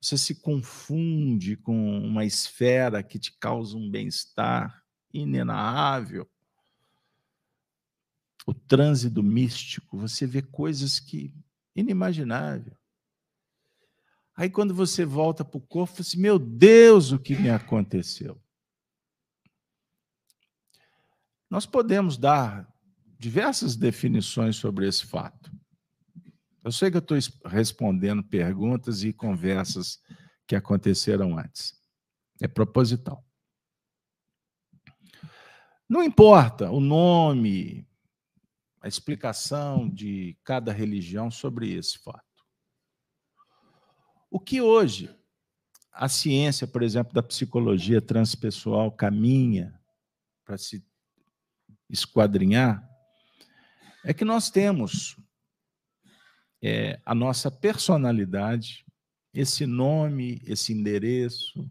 [0.00, 6.28] você se confunde com uma esfera que te causa um bem-estar inenarrável,
[8.46, 11.34] o transe do místico, você vê coisas que
[11.74, 12.76] inimaginável.
[14.36, 18.40] Aí quando você volta para o corpo, você assim, meu Deus, o que me aconteceu?
[21.48, 22.73] Nós podemos dar
[23.24, 25.50] diversas definições sobre esse fato.
[26.62, 29.98] Eu sei que eu estou respondendo perguntas e conversas
[30.46, 31.72] que aconteceram antes.
[32.38, 33.24] É proposital.
[35.88, 37.88] Não importa o nome,
[38.82, 42.44] a explicação de cada religião sobre esse fato.
[44.30, 45.08] O que hoje
[45.90, 49.80] a ciência, por exemplo, da psicologia transpessoal caminha
[50.44, 50.86] para se
[51.88, 52.93] esquadrinhar
[54.04, 55.16] é que nós temos
[56.62, 58.86] é a nossa personalidade,
[59.34, 61.70] esse nome, esse endereço,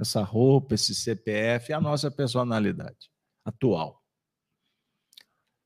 [0.00, 3.10] essa roupa, esse CPF, é a nossa personalidade
[3.44, 4.02] atual.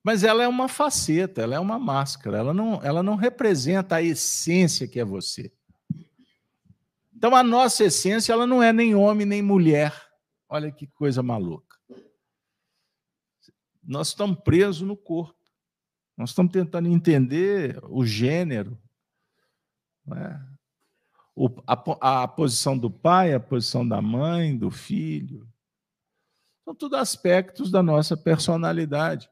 [0.05, 4.03] Mas ela é uma faceta, ela é uma máscara, ela não, ela não representa a
[4.03, 5.53] essência que é você.
[7.15, 9.95] Então a nossa essência ela não é nem homem nem mulher.
[10.49, 11.77] Olha que coisa maluca.
[13.83, 15.38] Nós estamos presos no corpo.
[16.19, 18.79] Nós estamos tentando entender o gênero,
[20.15, 20.41] é?
[21.35, 25.49] o, a, a posição do pai, a posição da mãe, do filho.
[26.65, 29.31] São tudo aspectos da nossa personalidade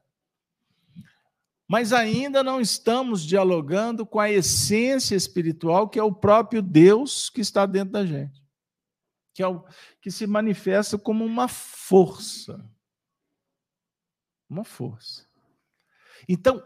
[1.67, 7.41] mas ainda não estamos dialogando com a essência espiritual, que é o próprio Deus que
[7.41, 8.41] está dentro da gente,
[9.33, 9.65] que, é o,
[10.01, 12.65] que se manifesta como uma força.
[14.49, 15.27] Uma força.
[16.27, 16.63] Então,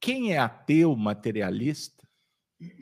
[0.00, 2.08] quem é ateu materialista,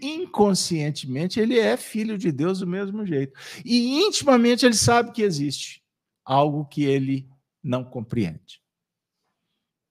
[0.00, 3.38] inconscientemente, ele é filho de Deus do mesmo jeito.
[3.64, 5.82] E intimamente ele sabe que existe
[6.24, 7.28] algo que ele
[7.62, 8.60] não compreende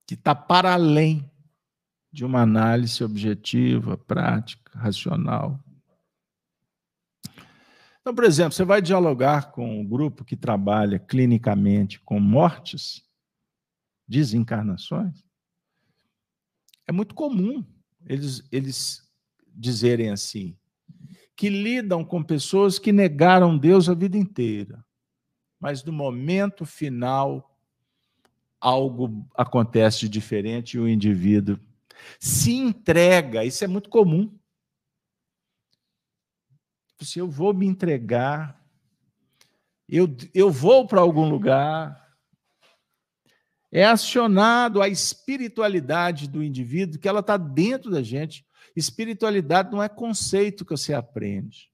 [0.07, 1.29] que está para além
[2.11, 5.59] de uma análise objetiva, prática, racional.
[7.99, 13.03] Então, por exemplo, você vai dialogar com um grupo que trabalha clinicamente com mortes,
[14.07, 15.26] desencarnações.
[16.87, 17.63] É muito comum
[18.05, 19.07] eles, eles
[19.45, 20.57] dizerem assim,
[21.35, 24.83] que lidam com pessoas que negaram Deus a vida inteira,
[25.59, 27.53] mas no momento final
[28.59, 31.59] algo acontece diferente e o indivíduo
[32.19, 33.43] se entrega.
[33.43, 34.35] Isso é muito comum.
[37.01, 38.59] Se eu vou me entregar,
[39.87, 42.06] eu, eu vou para algum lugar,
[43.77, 48.43] é acionado a espiritualidade do indivíduo, que ela está dentro da gente.
[48.75, 51.69] Espiritualidade não é conceito que você aprende.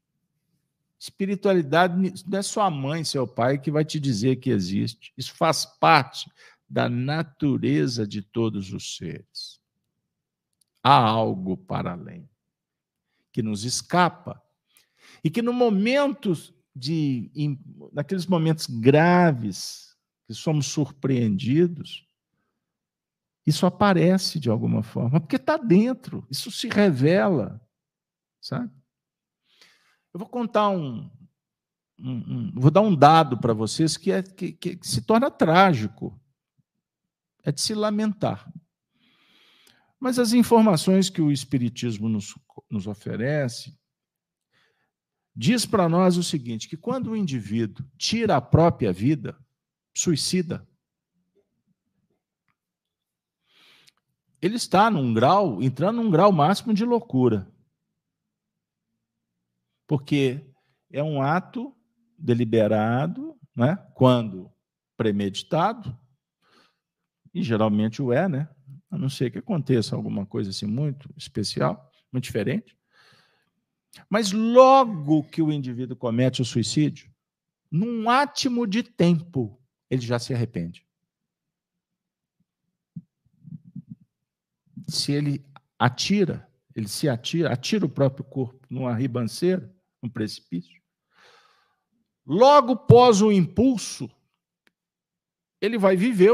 [0.99, 1.95] Espiritualidade
[2.27, 5.13] não é sua mãe, seu pai que vai te dizer que existe.
[5.17, 6.29] Isso faz parte
[6.69, 9.61] da natureza de todos os seres.
[10.83, 12.29] Há algo para além
[13.31, 14.43] que nos escapa
[15.23, 16.33] e que no momento
[16.75, 17.31] de
[17.93, 19.92] naqueles momentos graves
[20.25, 22.07] que somos surpreendidos,
[23.45, 27.61] isso aparece de alguma forma, porque está dentro, isso se revela,
[28.41, 28.71] sabe?
[30.13, 31.09] Eu vou contar um,
[31.99, 36.19] um, um vou dar um dado para vocês que, é, que, que se torna trágico
[37.43, 38.51] é de se lamentar.
[39.99, 42.35] Mas as informações que o Espiritismo nos,
[42.69, 43.77] nos oferece
[45.35, 49.37] diz para nós o seguinte: que quando o indivíduo tira a própria vida,
[49.93, 50.67] suicida,
[54.41, 57.49] ele está num grau, entrando num grau máximo de loucura.
[59.87, 60.45] Porque
[60.91, 61.73] é um ato
[62.17, 63.77] deliberado, né?
[63.95, 64.51] quando
[64.97, 65.97] premeditado,
[67.33, 68.49] e geralmente o é, né?
[68.91, 72.77] A não ser que aconteça alguma coisa assim muito especial, muito diferente.
[74.09, 77.09] Mas logo que o indivíduo comete o suicídio,
[77.71, 79.59] num átimo de tempo,
[79.93, 80.83] ele já se arrepende.
[84.87, 85.45] Se ele
[85.77, 90.81] atira, ele se atira, atira o próprio corpo numa ribanceira, num precipício.
[92.25, 94.09] Logo pós o impulso,
[95.61, 96.31] ele vai viver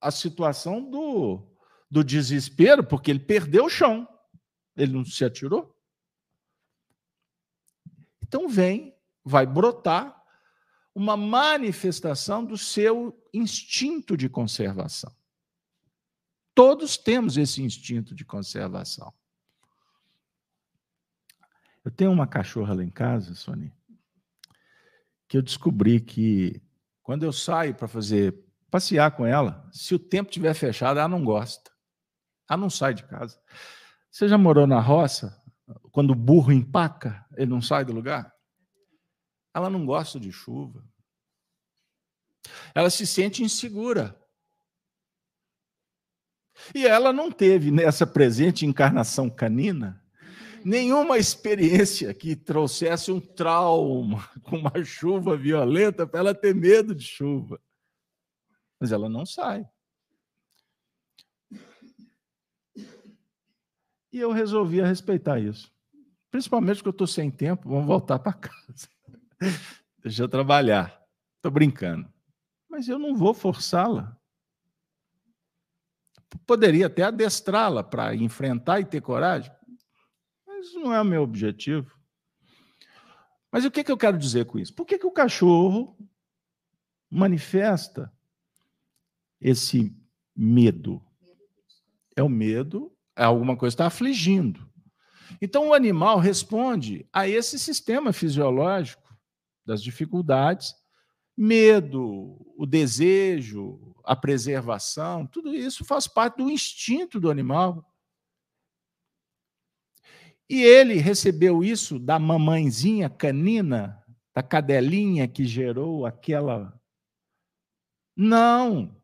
[0.00, 1.46] a situação do,
[1.88, 4.08] do desespero, porque ele perdeu o chão,
[4.76, 5.78] ele não se atirou.
[8.20, 10.23] Então vem, vai brotar
[10.94, 15.14] uma manifestação do seu instinto de conservação.
[16.54, 19.12] Todos temos esse instinto de conservação.
[21.84, 23.72] Eu tenho uma cachorra lá em casa, Sônia,
[25.26, 26.62] que eu descobri que
[27.02, 29.64] quando eu saio para fazer passear com ela.
[29.70, 31.70] Se o tempo estiver fechado, ela não gosta.
[32.50, 33.38] Ela não sai de casa.
[34.10, 35.40] Você já morou na roça?
[35.92, 38.33] Quando o burro empaca, ele não sai do lugar?
[39.54, 40.84] Ela não gosta de chuva.
[42.74, 44.20] Ela se sente insegura.
[46.74, 50.02] E ela não teve nessa presente encarnação canina
[50.64, 57.04] nenhuma experiência que trouxesse um trauma com uma chuva violenta para ela ter medo de
[57.04, 57.60] chuva
[58.84, 59.66] mas ela não sai.
[64.12, 65.72] E eu resolvi respeitar isso.
[66.30, 68.88] Principalmente porque eu estou sem tempo, vamos voltar para casa.
[70.02, 71.02] Deixa eu trabalhar.
[71.36, 72.12] Estou brincando.
[72.68, 74.16] Mas eu não vou forçá-la.
[76.46, 79.52] Poderia até adestrá-la para enfrentar e ter coragem.
[80.60, 81.94] Isso não é o meu objetivo.
[83.52, 84.74] Mas o que, que eu quero dizer com isso?
[84.74, 85.96] Por que, que o cachorro
[87.08, 88.12] manifesta
[89.40, 89.94] esse
[90.34, 91.00] medo?
[92.16, 94.68] É o medo, é alguma coisa está afligindo.
[95.40, 99.03] Então o animal responde a esse sistema fisiológico
[99.64, 100.74] das dificuldades,
[101.36, 107.90] medo, o desejo, a preservação, tudo isso faz parte do instinto do animal.
[110.48, 114.04] E ele recebeu isso da mamãezinha canina,
[114.34, 116.78] da cadelinha que gerou aquela.
[118.14, 118.94] Não.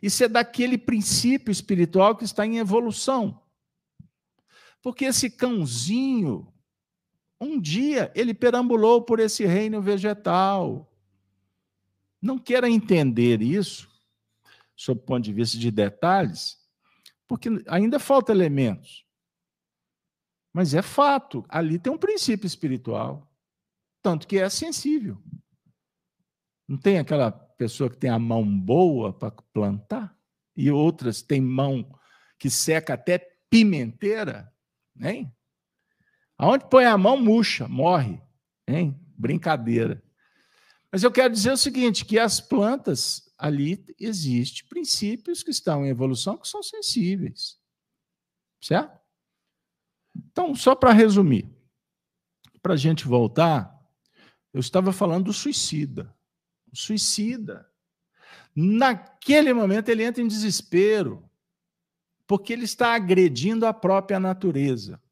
[0.00, 3.42] Isso é daquele princípio espiritual que está em evolução.
[4.80, 6.53] Porque esse cãozinho,
[7.44, 10.90] um dia, ele perambulou por esse reino vegetal.
[12.20, 13.88] Não queira entender isso,
[14.74, 16.58] sob o ponto de vista de detalhes,
[17.28, 19.04] porque ainda falta elementos.
[20.52, 23.30] Mas é fato, ali tem um princípio espiritual,
[24.00, 25.20] tanto que é sensível.
[26.66, 30.16] Não tem aquela pessoa que tem a mão boa para plantar
[30.56, 31.98] e outras têm mão
[32.38, 33.18] que seca até
[33.50, 34.52] pimenteira,
[35.00, 35.34] hein?
[36.36, 38.20] Aonde põe a mão murcha, morre,
[38.66, 38.98] hein?
[39.16, 40.02] Brincadeira.
[40.90, 45.88] Mas eu quero dizer o seguinte, que as plantas ali existem princípios que estão em
[45.88, 47.58] evolução que são sensíveis.
[48.60, 48.98] Certo?
[50.16, 51.50] Então, só para resumir,
[52.62, 53.74] para a gente voltar,
[54.52, 56.14] eu estava falando do suicida.
[56.72, 57.68] O suicida,
[58.54, 61.28] naquele momento, ele entra em desespero,
[62.26, 65.02] porque ele está agredindo a própria natureza.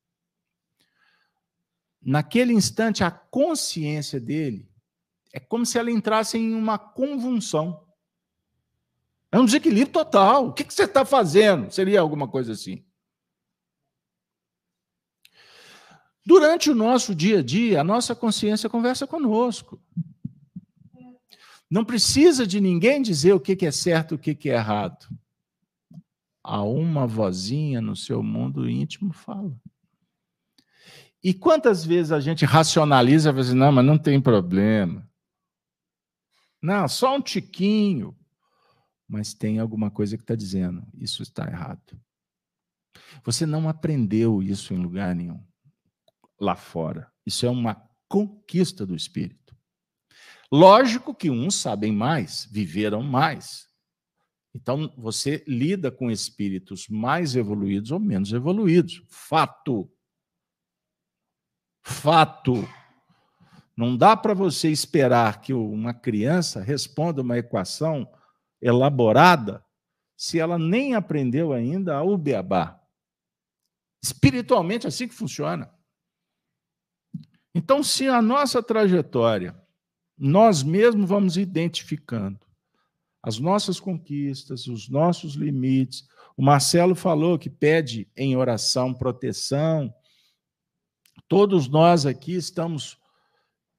[2.05, 4.69] Naquele instante, a consciência dele
[5.33, 7.87] é como se ela entrasse em uma convulsão.
[9.31, 10.49] É um desequilíbrio total.
[10.49, 11.71] O que, você está fazendo?
[11.71, 12.85] Seria alguma coisa assim.
[16.25, 19.81] Durante o nosso dia a dia, a nossa consciência conversa conosco.
[21.71, 25.09] Não precisa de ninguém dizer o que é certo e o que é errado.
[26.45, 29.57] Há uma vozinha no seu mundo íntimo fala.
[31.23, 35.09] E quantas vezes a gente racionaliza e fala assim, não, mas não tem problema.
[36.61, 38.17] Não, só um tiquinho.
[39.09, 42.01] Mas tem alguma coisa que está dizendo, isso está errado.
[43.25, 45.41] Você não aprendeu isso em lugar nenhum
[46.41, 47.11] lá fora.
[47.25, 49.57] Isso é uma conquista do espírito.
[50.51, 53.69] Lógico que uns sabem mais, viveram mais.
[54.55, 59.03] Então, você lida com espíritos mais evoluídos ou menos evoluídos.
[59.09, 59.91] Fato.
[61.83, 62.69] Fato.
[63.77, 68.09] Não dá para você esperar que uma criança responda uma equação
[68.61, 69.65] elaborada
[70.17, 72.81] se ela nem aprendeu ainda o beabá.
[74.03, 75.71] Espiritualmente, é assim que funciona.
[77.55, 79.57] Então, se a nossa trajetória,
[80.17, 82.47] nós mesmos vamos identificando
[83.23, 86.07] as nossas conquistas, os nossos limites.
[86.37, 89.95] O Marcelo falou que pede em oração proteção.
[91.29, 92.99] Todos nós aqui estamos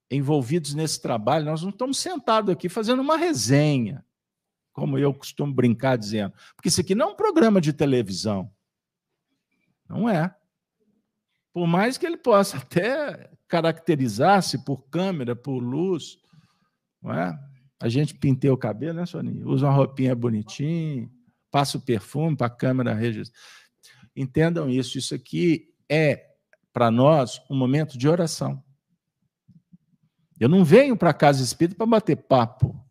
[0.10, 4.06] envolvidos nesse trabalho, nós não estamos sentados aqui fazendo uma resenha,
[4.72, 8.52] como eu costumo brincar dizendo, porque isso aqui não é um programa de televisão.
[9.88, 10.36] Não é.
[11.52, 16.18] Por mais que ele possa até caracterizar-se por câmera, por luz,
[17.02, 17.38] não é?
[17.80, 19.46] A gente pinteia o cabelo, né, Soninha?
[19.46, 21.10] Usa uma roupinha bonitinha,
[21.52, 23.40] passa o perfume para a câmera registrar.
[24.16, 26.33] Entendam isso, isso aqui é,
[26.74, 28.62] para nós, um momento de oração.
[30.40, 32.84] Eu não venho para a casa espírita para bater papo.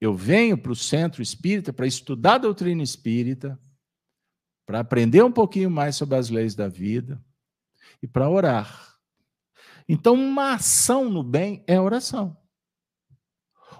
[0.00, 3.58] Eu venho para o centro espírita para estudar a doutrina espírita,
[4.64, 7.22] para aprender um pouquinho mais sobre as leis da vida
[8.02, 8.96] e para orar.
[9.88, 12.36] Então, uma ação no bem é oração.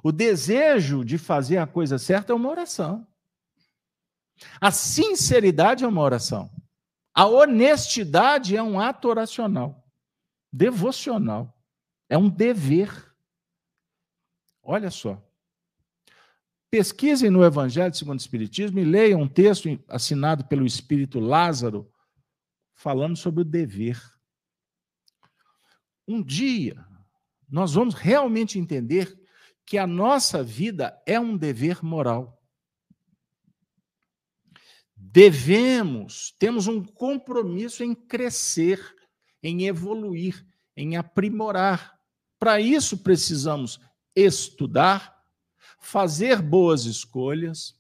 [0.03, 3.07] O desejo de fazer a coisa certa é uma oração.
[4.61, 6.51] A sinceridade é uma oração.
[7.15, 9.87] A honestidade é um ato oracional,
[10.53, 11.57] devocional.
[12.09, 12.91] É um dever.
[14.63, 15.23] Olha só.
[16.71, 21.89] Pesquisem no Evangelho segundo o Espiritismo e leiam um texto assinado pelo Espírito Lázaro
[22.75, 24.03] falando sobre o dever.
[26.07, 26.85] Um dia,
[27.49, 29.17] nós vamos realmente entender
[29.65, 32.34] que a nossa vida é um dever moral.
[35.07, 38.81] Devemos, temos um compromisso em crescer,
[39.43, 40.45] em evoluir,
[40.75, 42.01] em aprimorar.
[42.39, 43.79] Para isso, precisamos
[44.17, 45.23] estudar,
[45.79, 47.79] fazer boas escolhas,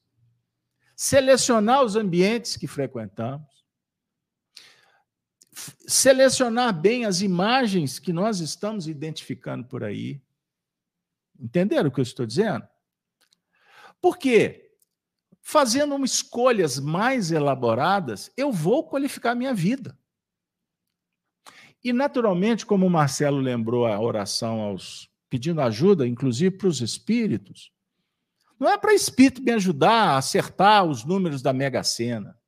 [0.94, 3.64] selecionar os ambientes que frequentamos,
[5.86, 10.22] selecionar bem as imagens que nós estamos identificando por aí.
[11.40, 12.68] Entenderam o que eu estou dizendo?
[14.00, 14.63] Por quê?
[15.46, 19.96] Fazendo escolhas mais elaboradas, eu vou qualificar minha vida.
[21.84, 27.70] E, naturalmente, como o Marcelo lembrou a oração aos pedindo ajuda, inclusive para os espíritos,
[28.58, 32.38] não é para espírito me ajudar a acertar os números da Mega Sena.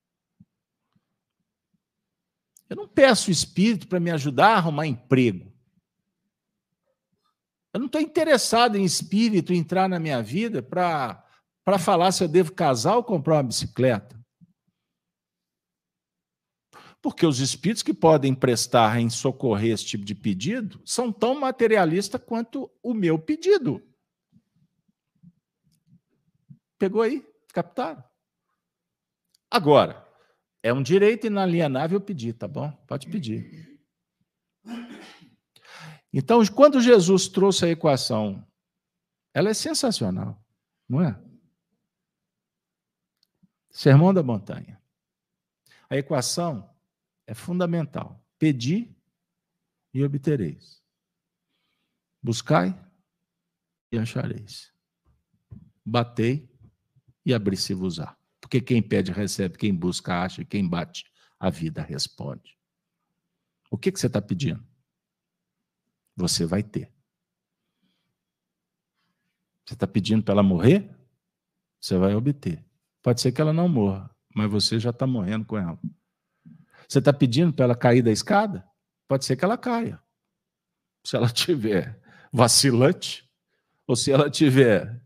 [2.70, 5.52] Eu não peço espírito para me ajudar a arrumar emprego.
[7.74, 11.25] Eu não estou interessado em espírito entrar na minha vida para
[11.80, 14.16] falar se eu devo casar ou comprar uma bicicleta.
[17.02, 22.20] Porque os espíritos que podem prestar em socorrer esse tipo de pedido são tão materialistas
[22.24, 23.82] quanto o meu pedido.
[26.78, 27.26] Pegou aí?
[27.52, 28.02] Captaram?
[29.50, 30.06] Agora,
[30.62, 32.70] é um direito inalienável pedir, tá bom?
[32.86, 33.80] Pode pedir.
[36.12, 38.46] Então, quando Jesus trouxe a equação,
[39.34, 40.42] ela é sensacional,
[40.88, 41.25] não é?
[43.76, 44.80] Sermão da montanha.
[45.90, 46.74] A equação
[47.26, 48.24] é fundamental.
[48.38, 48.96] Pedi
[49.92, 50.82] e obtereis.
[52.22, 52.74] Buscai
[53.92, 54.72] e achareis.
[55.84, 56.50] Batei
[57.22, 58.16] e abri-se-vos-á.
[58.40, 61.04] Porque quem pede, recebe, quem busca, acha, quem bate,
[61.38, 62.58] a vida responde.
[63.70, 64.66] O que, que você está pedindo?
[66.16, 66.90] Você vai ter.
[69.66, 70.96] Você está pedindo para ela morrer?
[71.78, 72.65] Você vai obter.
[73.06, 75.78] Pode ser que ela não morra, mas você já está morrendo com ela.
[76.88, 78.68] Você está pedindo para ela cair da escada?
[79.06, 80.02] Pode ser que ela caia.
[81.04, 82.02] Se ela tiver
[82.32, 83.30] vacilante,
[83.86, 85.00] ou se ela tiver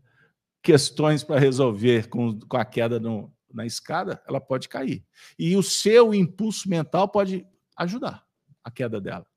[0.63, 5.05] questões para resolver com, com a queda no, na escada, ela pode cair.
[5.37, 7.45] E o seu impulso mental pode
[7.77, 8.25] ajudar
[8.63, 9.27] a queda dela.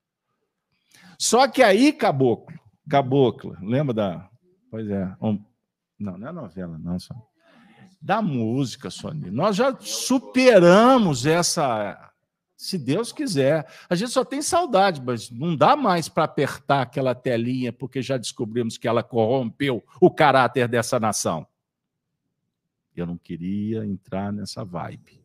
[1.19, 2.59] Só que aí, caboclo,
[2.89, 4.31] caboclo, lembra da.
[4.71, 5.15] Pois é.
[5.21, 5.45] Um,
[5.99, 7.15] não, não é novela, não, só.
[8.05, 9.33] Da música, Sônia.
[9.33, 12.13] Nós já superamos essa
[12.55, 13.67] se Deus quiser.
[13.89, 18.19] A gente só tem saudade, mas não dá mais para apertar aquela telinha, porque já
[18.19, 21.47] descobrimos que ela corrompeu o caráter dessa nação.
[22.95, 25.25] Eu não queria entrar nessa vibe.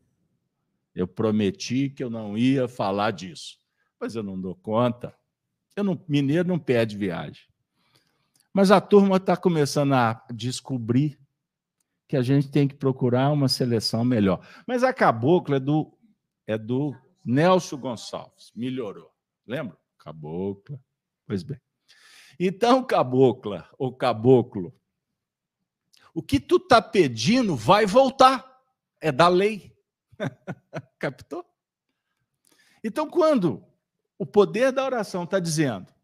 [0.94, 3.58] Eu prometi que eu não ia falar disso,
[4.00, 5.14] mas eu não dou conta.
[5.76, 7.44] Eu não, mineiro não pede viagem.
[8.54, 11.19] Mas a turma está começando a descobrir
[12.10, 14.44] que a gente tem que procurar uma seleção melhor.
[14.66, 15.96] Mas a cabocla é do,
[16.44, 16.92] é do
[17.24, 19.12] Nelson Gonçalves, melhorou.
[19.46, 19.78] Lembra?
[19.96, 20.82] Cabocla.
[21.24, 21.60] Pois bem.
[22.36, 24.74] Então, cabocla ou caboclo,
[26.12, 28.60] o que tu está pedindo vai voltar.
[29.00, 29.72] É da lei.
[30.98, 31.46] Captou?
[32.82, 33.64] Então, quando
[34.18, 35.94] o poder da oração está dizendo,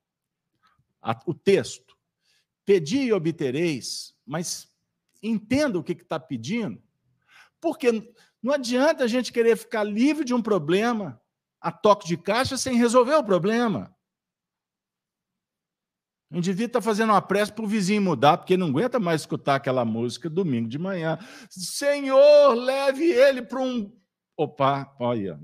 [1.02, 1.98] a, o texto,
[2.64, 4.70] pedi e obtereis, mas
[5.26, 6.82] entenda o que está pedindo,
[7.60, 8.12] porque
[8.42, 11.20] não adianta a gente querer ficar livre de um problema
[11.60, 13.94] a toque de caixa sem resolver o problema.
[16.30, 19.56] O indivíduo está fazendo uma prece para o vizinho mudar, porque não aguenta mais escutar
[19.56, 21.18] aquela música domingo de manhã.
[21.48, 23.92] Senhor, leve ele para um.
[24.36, 25.40] Opa, olha.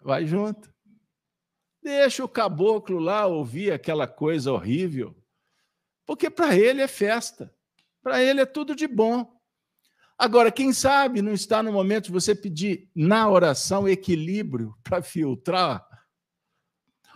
[0.00, 0.72] Vai junto.
[1.82, 5.14] Deixa o caboclo lá ouvir aquela coisa horrível,
[6.06, 7.54] porque para ele é festa,
[8.02, 9.34] para ele é tudo de bom.
[10.16, 15.86] Agora, quem sabe não está no momento de você pedir na oração equilíbrio para filtrar?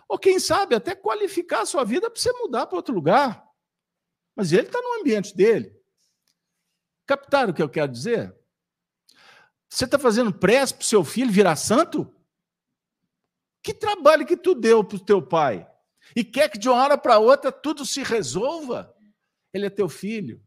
[0.08, 3.46] Ou quem sabe até qualificar a sua vida para você mudar para outro lugar.
[4.34, 5.76] Mas ele está no ambiente dele.
[7.06, 8.34] Captaram o que eu quero dizer?
[9.68, 12.10] Você está fazendo prece para o seu filho virar santo?
[13.62, 15.68] Que trabalho que tu deu para o teu pai?
[16.14, 18.94] E quer que de uma hora para outra tudo se resolva?
[19.52, 20.42] Ele é teu filho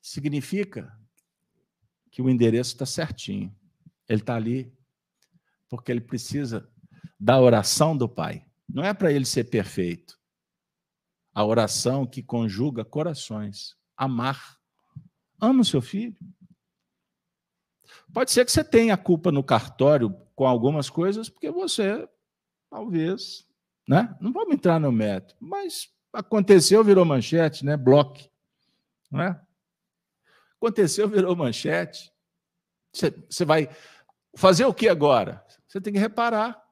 [0.00, 0.92] significa
[2.10, 3.54] que o endereço está certinho.
[4.08, 4.72] Ele está ali
[5.68, 6.70] porque ele precisa
[7.20, 8.46] da oração do Pai.
[8.68, 10.18] Não é para ele ser perfeito.
[11.34, 13.76] A oração que conjuga corações.
[13.96, 14.58] Amar.
[15.40, 16.16] Ama o seu filho.
[18.12, 22.08] Pode ser que você tenha culpa no cartório com algumas coisas, porque você,
[22.70, 23.47] talvez,
[23.88, 24.14] né?
[24.20, 27.74] Não vamos entrar no método, mas aconteceu, virou manchete, né?
[27.74, 28.30] Bloque,
[29.10, 29.40] não é?
[30.60, 32.12] Aconteceu, virou manchete.
[32.92, 33.68] Você vai
[34.36, 35.42] fazer o que agora?
[35.66, 36.62] Você tem que reparar.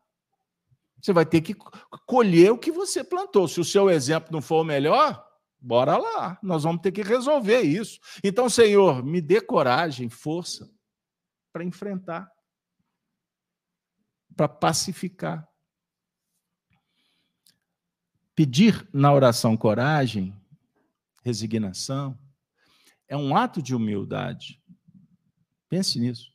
[1.01, 1.55] Você vai ter que
[2.07, 3.47] colher o que você plantou.
[3.49, 5.25] Se o seu exemplo não for o melhor,
[5.59, 6.39] bora lá.
[6.43, 8.01] Nós vamos ter que resolver isso.
[8.25, 10.69] Então, Senhor, me dê coragem, força
[11.53, 12.31] para enfrentar.
[14.35, 15.49] para pacificar.
[18.37, 20.39] Pedir na oração coragem,
[21.25, 22.17] resignação,
[23.09, 24.63] é um ato de humildade.
[25.71, 26.31] Pense nisso.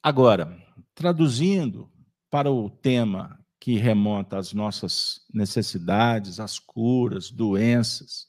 [0.00, 0.56] Agora,
[0.94, 1.92] traduzindo
[2.30, 8.28] para o tema que remonta às nossas necessidades, às curas, doenças,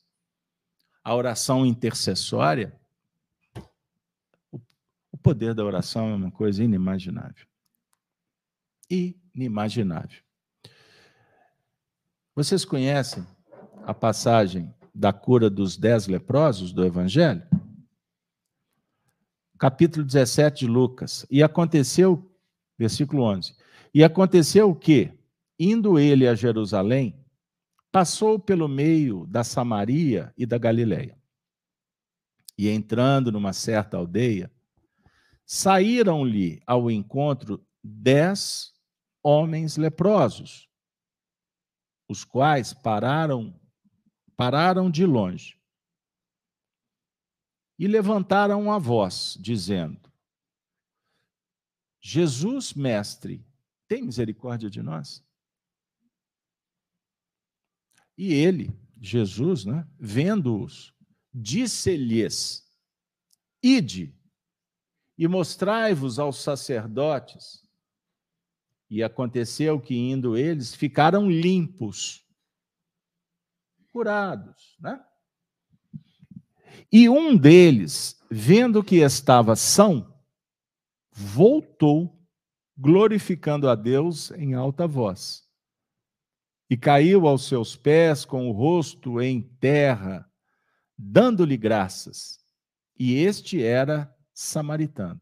[1.03, 2.79] a oração intercessória,
[5.11, 7.45] o poder da oração é uma coisa inimaginável.
[8.89, 10.23] Inimaginável.
[12.35, 13.23] Vocês conhecem
[13.85, 17.43] a passagem da cura dos dez leprosos do Evangelho?
[19.59, 21.27] Capítulo 17 de Lucas.
[21.29, 22.27] E aconteceu,
[22.75, 23.55] versículo 11:
[23.93, 25.13] E aconteceu que,
[25.59, 27.15] indo ele a Jerusalém,
[27.91, 31.15] passou pelo meio da Samaria e da Galileia.
[32.57, 34.51] E entrando numa certa aldeia,
[35.45, 38.73] saíram-lhe ao encontro dez
[39.21, 40.67] homens leprosos,
[42.07, 43.59] os quais pararam
[44.35, 45.59] pararam de longe
[47.77, 50.11] e levantaram a voz, dizendo:
[52.01, 53.45] Jesus, mestre,
[53.87, 55.23] tem misericórdia de nós?
[58.17, 60.93] E ele, Jesus, né, vendo-os,
[61.33, 62.69] disse-lhes:
[63.61, 64.15] Ide
[65.17, 67.62] e mostrai-vos aos sacerdotes.
[68.93, 72.23] E aconteceu que, indo eles, ficaram limpos,
[73.91, 75.03] curados, né?
[76.91, 80.15] E um deles, vendo que estava são,
[81.11, 82.23] voltou,
[82.77, 85.43] glorificando a Deus em alta voz
[86.69, 90.31] e caiu aos seus pés com o rosto em terra,
[90.95, 92.39] dando-lhe graças.
[92.95, 95.19] E este era samaritano.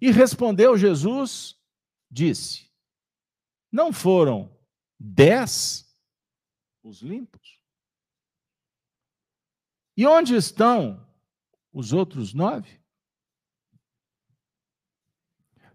[0.00, 1.59] E respondeu Jesus,
[2.10, 2.70] disse:
[3.70, 4.54] Não foram
[4.98, 5.86] dez
[6.82, 7.60] os limpos?
[9.96, 11.06] E onde estão
[11.72, 12.80] os outros nove?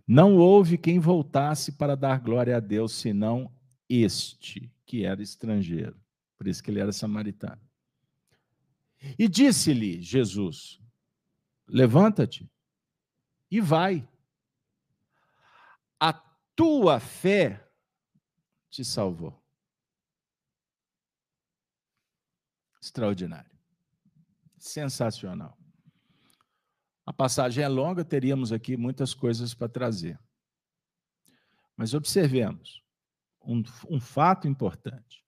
[0.07, 3.51] Não houve quem voltasse para dar glória a Deus, senão
[3.89, 5.99] este, que era estrangeiro.
[6.37, 7.61] Por isso que ele era samaritano.
[9.17, 10.79] E disse-lhe Jesus:
[11.67, 12.49] Levanta-te
[13.49, 14.07] e vai.
[15.99, 16.13] A
[16.55, 17.65] tua fé
[18.69, 19.41] te salvou.
[22.81, 23.51] Extraordinário.
[24.57, 25.57] Sensacional.
[27.05, 30.19] A passagem é longa, teríamos aqui muitas coisas para trazer.
[31.77, 32.83] Mas observemos
[33.41, 35.23] um, um fato importante.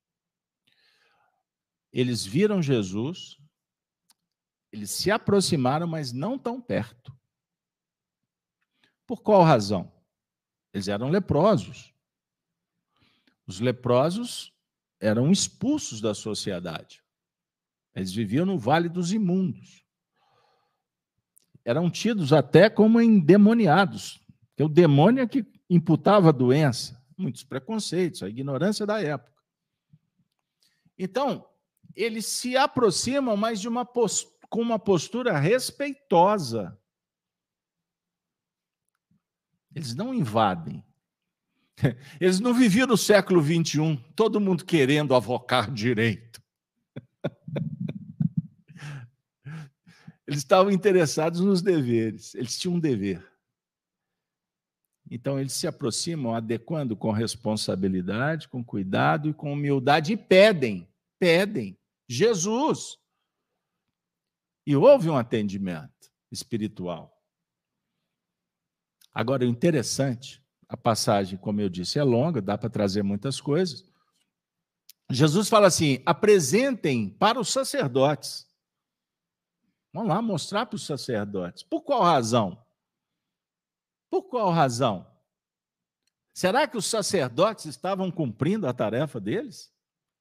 [1.92, 3.38] Eles viram Jesus,
[4.72, 7.18] eles se aproximaram, mas não tão perto.
[9.06, 9.97] Por qual razão?
[10.74, 11.94] Eles eram leprosos.
[13.46, 14.54] Os leprosos
[15.00, 17.04] eram expulsos da sociedade.
[17.96, 19.84] Eles viviam no vale dos imundos.
[21.64, 24.22] Eram tidos até como endemoniados,
[24.56, 29.36] que o demônio é que imputava a doença muitos preconceitos, a ignorância da época.
[30.98, 31.48] Então,
[31.96, 36.80] eles se aproximam, mas de uma com uma postura respeitosa.
[39.76, 40.84] Eles não invadem.
[42.20, 46.42] Eles não viviam no século XXI, todo mundo querendo avocar direito.
[50.28, 53.26] Eles estavam interessados nos deveres, eles tinham um dever.
[55.10, 60.86] Então, eles se aproximam adequando com responsabilidade, com cuidado e com humildade e pedem,
[61.18, 61.78] pedem
[62.10, 62.98] Jesus.
[64.66, 67.17] E houve um atendimento espiritual.
[69.14, 73.86] Agora, o interessante, a passagem, como eu disse, é longa, dá para trazer muitas coisas.
[75.10, 78.48] Jesus fala assim: apresentem para os sacerdotes.
[79.94, 81.64] Vamos lá mostrar para os sacerdotes.
[81.64, 82.62] Por qual razão?
[84.10, 85.08] Por qual razão?
[86.34, 89.74] Será que os sacerdotes estavam cumprindo a tarefa deles?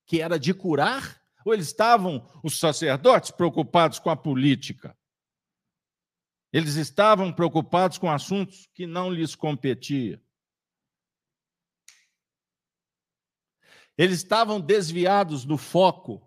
[0.07, 1.21] Que era de curar?
[1.45, 4.97] Ou eles estavam, os sacerdotes, preocupados com a política?
[6.57, 10.19] Eles estavam preocupados com assuntos que não lhes competiam.
[13.99, 16.27] Eles estavam desviados do foco.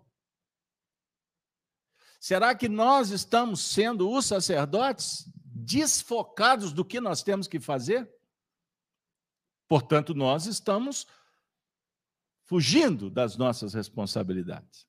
[2.20, 5.28] Será que nós estamos sendo os sacerdotes
[5.60, 8.08] desfocados do que nós temos que fazer.
[9.68, 11.08] Portanto, nós estamos
[12.44, 14.88] fugindo das nossas responsabilidades.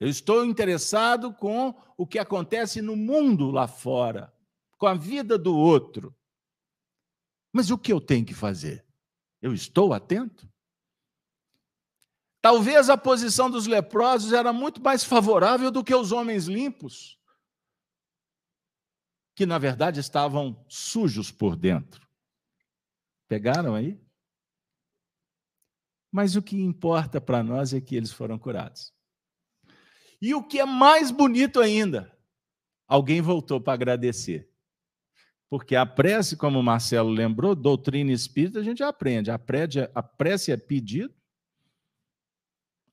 [0.00, 4.32] Eu estou interessado com o que acontece no mundo lá fora,
[4.80, 6.16] com a vida do outro.
[7.52, 8.84] Mas o que eu tenho que fazer?
[9.42, 10.50] Eu estou atento?
[12.40, 17.20] Talvez a posição dos leprosos era muito mais favorável do que os homens limpos,
[19.36, 22.08] que na verdade estavam sujos por dentro.
[23.28, 24.00] Pegaram aí?
[26.10, 28.94] Mas o que importa para nós é que eles foram curados.
[30.22, 32.18] E o que é mais bonito ainda,
[32.88, 34.49] alguém voltou para agradecer.
[35.50, 39.32] Porque a prece, como o Marcelo lembrou, doutrina espírita, a gente aprende.
[39.32, 41.12] A prece, a prece é pedido,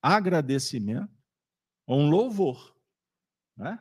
[0.01, 1.13] agradecimento,
[1.87, 2.75] um louvor.
[3.55, 3.79] Né?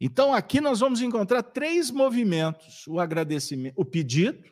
[0.00, 4.50] Então, aqui nós vamos encontrar três movimentos: o agradecimento, o pedido,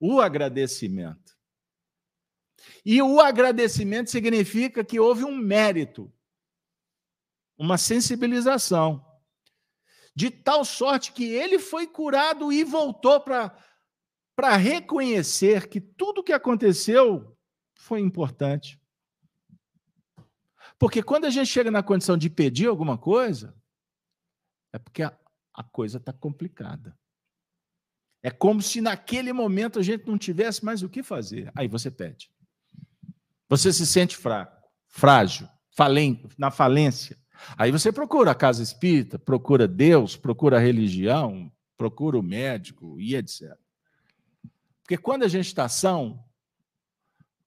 [0.00, 1.38] o agradecimento.
[2.84, 6.12] E o agradecimento significa que houve um mérito,
[7.56, 9.04] uma sensibilização,
[10.20, 17.34] de tal sorte que ele foi curado e voltou para reconhecer que tudo que aconteceu
[17.74, 18.78] foi importante.
[20.78, 23.56] Porque quando a gente chega na condição de pedir alguma coisa,
[24.74, 25.18] é porque a,
[25.54, 26.94] a coisa está complicada.
[28.22, 31.50] É como se naquele momento a gente não tivesse mais o que fazer.
[31.56, 32.30] Aí você pede.
[33.48, 37.18] Você se sente fraco, frágil, falente, na falência.
[37.56, 43.14] Aí você procura a casa espírita, procura Deus, procura a religião, procura o médico e
[43.14, 43.56] etc.
[44.82, 46.24] Porque quando a gente está são,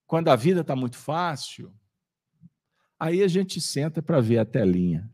[0.06, 1.74] quando a vida está muito fácil,
[2.98, 5.10] aí a gente senta para ver a telinha.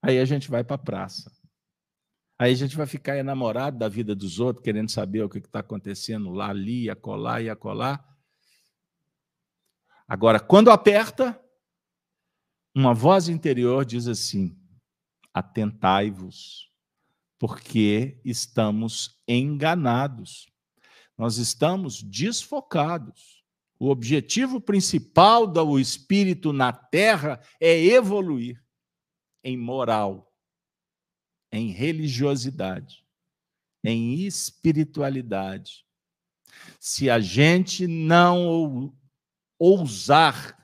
[0.00, 1.30] Aí a gente vai para a praça.
[2.38, 5.60] Aí a gente vai ficar enamorado da vida dos outros, querendo saber o que está
[5.60, 8.04] acontecendo lá, ali, acolá e acolá.
[10.08, 11.40] Agora, quando aperta,
[12.74, 14.56] uma voz interior diz assim:
[15.32, 16.70] atentai-vos,
[17.38, 20.46] porque estamos enganados,
[21.16, 23.42] nós estamos desfocados.
[23.78, 28.62] O objetivo principal do espírito na terra é evoluir
[29.42, 30.32] em moral,
[31.50, 33.04] em religiosidade,
[33.84, 35.84] em espiritualidade.
[36.78, 38.96] Se a gente não
[39.58, 40.61] ousar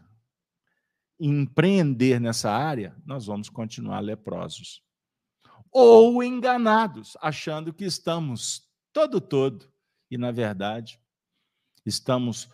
[1.19, 4.83] empreender nessa área, nós vamos continuar leprosos.
[5.71, 9.71] Ou enganados, achando que estamos todo todo
[10.11, 11.01] e na verdade
[11.85, 12.49] estamos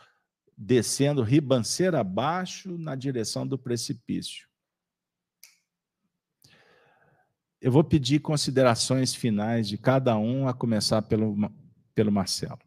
[0.56, 4.48] descendo ribanceira abaixo na direção do precipício.
[7.60, 11.34] Eu vou pedir considerações finais de cada um, a começar pelo,
[11.94, 12.58] pelo Marcelo.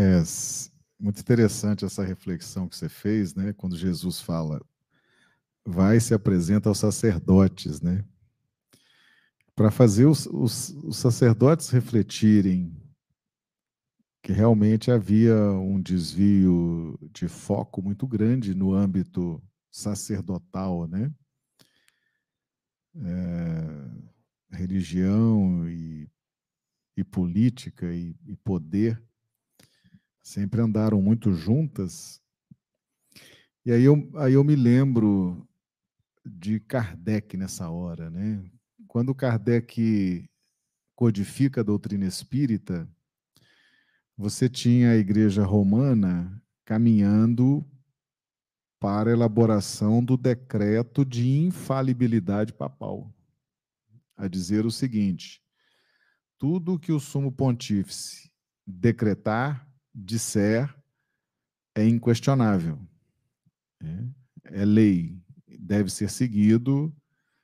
[0.00, 0.22] É
[0.96, 3.52] muito interessante essa reflexão que você fez, né?
[3.52, 4.64] Quando Jesus fala,
[5.66, 8.04] vai se apresenta aos sacerdotes, né?
[9.56, 12.80] Para fazer os, os, os sacerdotes refletirem
[14.22, 21.12] que realmente havia um desvio de foco muito grande no âmbito sacerdotal, né?
[22.94, 26.08] É, religião e,
[26.96, 29.07] e política e, e poder
[30.28, 32.20] sempre andaram muito juntas.
[33.64, 35.48] E aí eu, aí eu me lembro
[36.24, 38.44] de Kardec nessa hora, né?
[38.86, 40.28] Quando Kardec
[40.94, 42.86] codifica a doutrina espírita,
[44.16, 47.64] você tinha a igreja romana caminhando
[48.78, 53.10] para a elaboração do decreto de infalibilidade papal,
[54.14, 55.42] a dizer o seguinte:
[56.36, 58.30] tudo que o sumo pontífice
[58.66, 59.67] decretar
[59.98, 60.72] disser
[61.74, 62.78] é inquestionável.
[63.80, 65.20] É, é lei,
[65.58, 66.94] deve ser seguido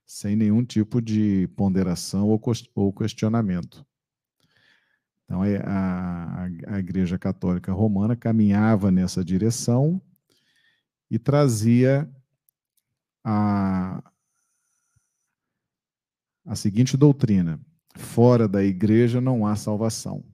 [0.07, 2.29] sem nenhum tipo de ponderação
[2.75, 3.85] ou questionamento.
[5.25, 10.01] Então, é, a, a Igreja Católica Romana caminhava nessa direção
[11.11, 12.09] e trazia
[13.25, 14.03] a,
[16.45, 17.59] a seguinte doutrina:
[17.97, 20.25] fora da igreja não há salvação.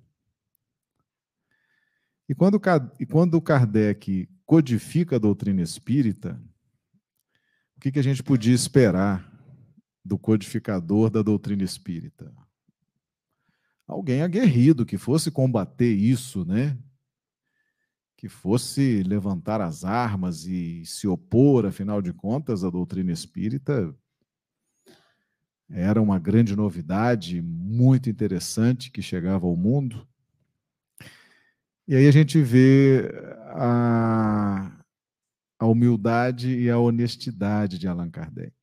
[2.30, 2.60] E quando,
[3.00, 6.40] e quando Kardec codifica a doutrina espírita,
[7.76, 9.28] o que, que a gente podia esperar
[10.04, 12.32] do codificador da doutrina espírita?
[13.84, 16.78] Alguém aguerrido que fosse combater isso, né?
[18.16, 23.92] Que fosse levantar as armas e se opor, afinal de contas, à doutrina espírita
[25.68, 30.08] era uma grande novidade, muito interessante que chegava ao mundo.
[31.90, 33.10] E aí a gente vê
[33.48, 34.80] a,
[35.58, 38.54] a humildade e a honestidade de Allan Kardec.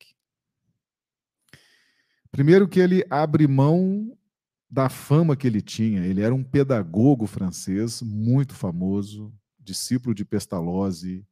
[2.30, 4.16] Primeiro, que ele abre mão
[4.70, 6.06] da fama que ele tinha.
[6.06, 11.22] Ele era um pedagogo francês muito famoso, discípulo de Pestalozzi,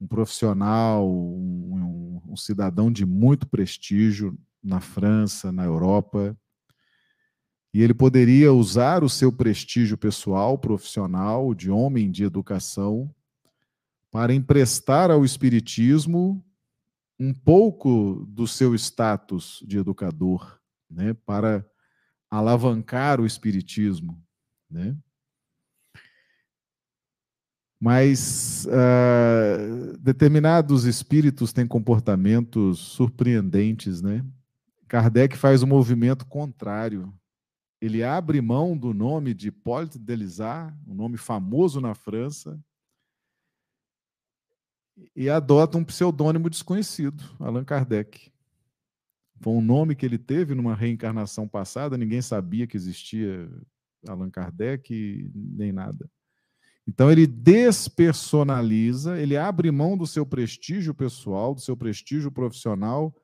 [0.00, 6.38] um profissional, um, um, um cidadão de muito prestígio na França, na Europa.
[7.76, 13.14] E ele poderia usar o seu prestígio pessoal, profissional, de homem de educação,
[14.10, 16.42] para emprestar ao Espiritismo
[17.20, 20.58] um pouco do seu status de educador,
[20.90, 21.68] né, para
[22.30, 24.24] alavancar o Espiritismo.
[24.70, 24.96] Né?
[27.78, 34.24] Mas uh, determinados espíritos têm comportamentos surpreendentes, né?
[34.88, 37.12] Kardec faz um movimento contrário.
[37.80, 42.58] Ele abre mão do nome de Hippolyte Delisard, um nome famoso na França,
[45.14, 48.32] e adota um pseudônimo desconhecido, Allan Kardec.
[49.40, 53.50] Foi um nome que ele teve numa reencarnação passada, ninguém sabia que existia
[54.08, 56.08] Allan Kardec, nem nada.
[56.88, 63.14] Então ele despersonaliza, ele abre mão do seu prestígio pessoal, do seu prestígio profissional,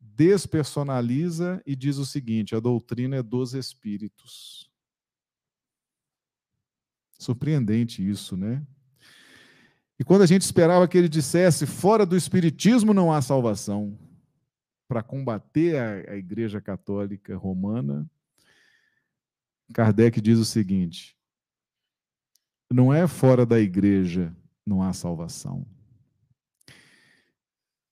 [0.00, 4.70] despersonaliza e diz o seguinte: a doutrina é dos espíritos.
[7.18, 8.66] Surpreendente isso, né?
[9.98, 13.98] E quando a gente esperava que ele dissesse: fora do espiritismo não há salvação,
[14.88, 18.10] para combater a, a Igreja Católica Romana,
[19.72, 21.16] Kardec diz o seguinte:
[22.70, 24.34] não é fora da igreja
[24.64, 25.66] não há salvação.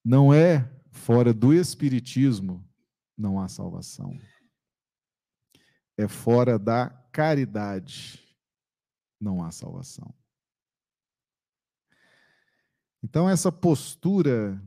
[0.05, 2.63] Não é fora do espiritismo
[3.17, 4.19] não há salvação.
[5.97, 8.23] É fora da caridade
[9.21, 10.15] não há salvação.
[13.03, 14.63] Então essa postura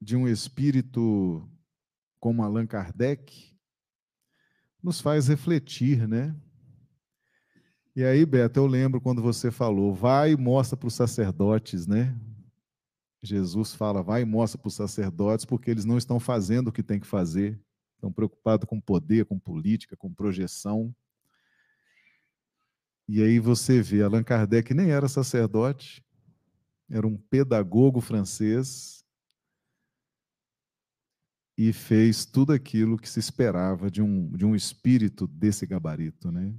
[0.00, 1.46] de um espírito
[2.18, 3.58] como Allan Kardec
[4.82, 6.34] nos faz refletir, né?
[7.94, 12.16] E aí, Beto, eu lembro quando você falou, vai e mostra para os sacerdotes, né?
[13.22, 16.82] Jesus fala, vai e mostra para os sacerdotes, porque eles não estão fazendo o que
[16.82, 17.60] tem que fazer,
[17.94, 20.94] estão preocupados com poder, com política, com projeção.
[23.06, 26.04] E aí você vê, Allan Kardec nem era sacerdote,
[26.88, 29.04] era um pedagogo francês
[31.58, 36.54] e fez tudo aquilo que se esperava de um, de um espírito desse gabarito, né?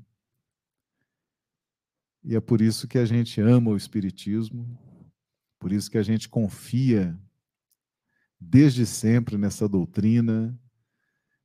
[2.23, 4.77] E é por isso que a gente ama o Espiritismo,
[5.61, 7.15] por isso que a gente confia
[8.39, 10.59] desde sempre nessa doutrina,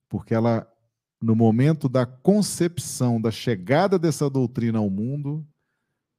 [0.09, 0.67] porque ela,
[1.21, 5.47] no momento da concepção, da chegada dessa doutrina ao mundo,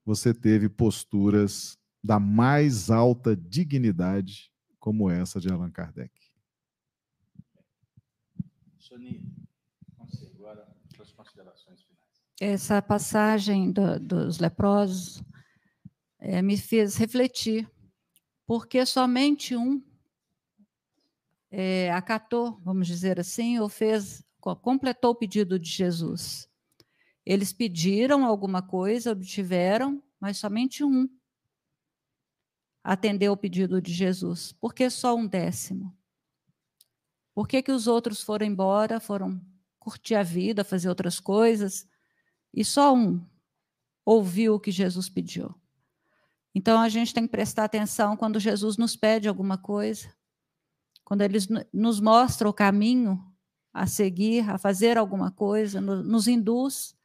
[0.05, 6.13] você teve posturas da mais alta dignidade, como essa de Allan Kardec.
[8.77, 9.23] Sonia,
[10.35, 11.87] agora suas considerações
[12.39, 15.23] essa passagem do, dos leprosos
[16.19, 17.67] é, me fez refletir,
[18.47, 19.79] porque somente um
[21.51, 26.49] é, acatou, vamos dizer assim, ou fez, completou o pedido de Jesus.
[27.23, 31.07] Eles pediram alguma coisa, obtiveram, mas somente um
[32.83, 34.51] atendeu o pedido de Jesus.
[34.53, 35.95] Por que só um décimo?
[37.35, 39.39] Por que, que os outros foram embora, foram
[39.77, 41.87] curtir a vida, fazer outras coisas?
[42.57, 43.23] e só um
[44.03, 45.53] ouviu o que Jesus pediu.
[46.57, 50.11] Então a gente tem que prestar atenção quando Jesus nos pede alguma coisa,
[51.05, 51.37] quando ele
[51.71, 53.23] nos mostra o caminho
[53.71, 56.97] a seguir, a fazer alguma coisa, nos induz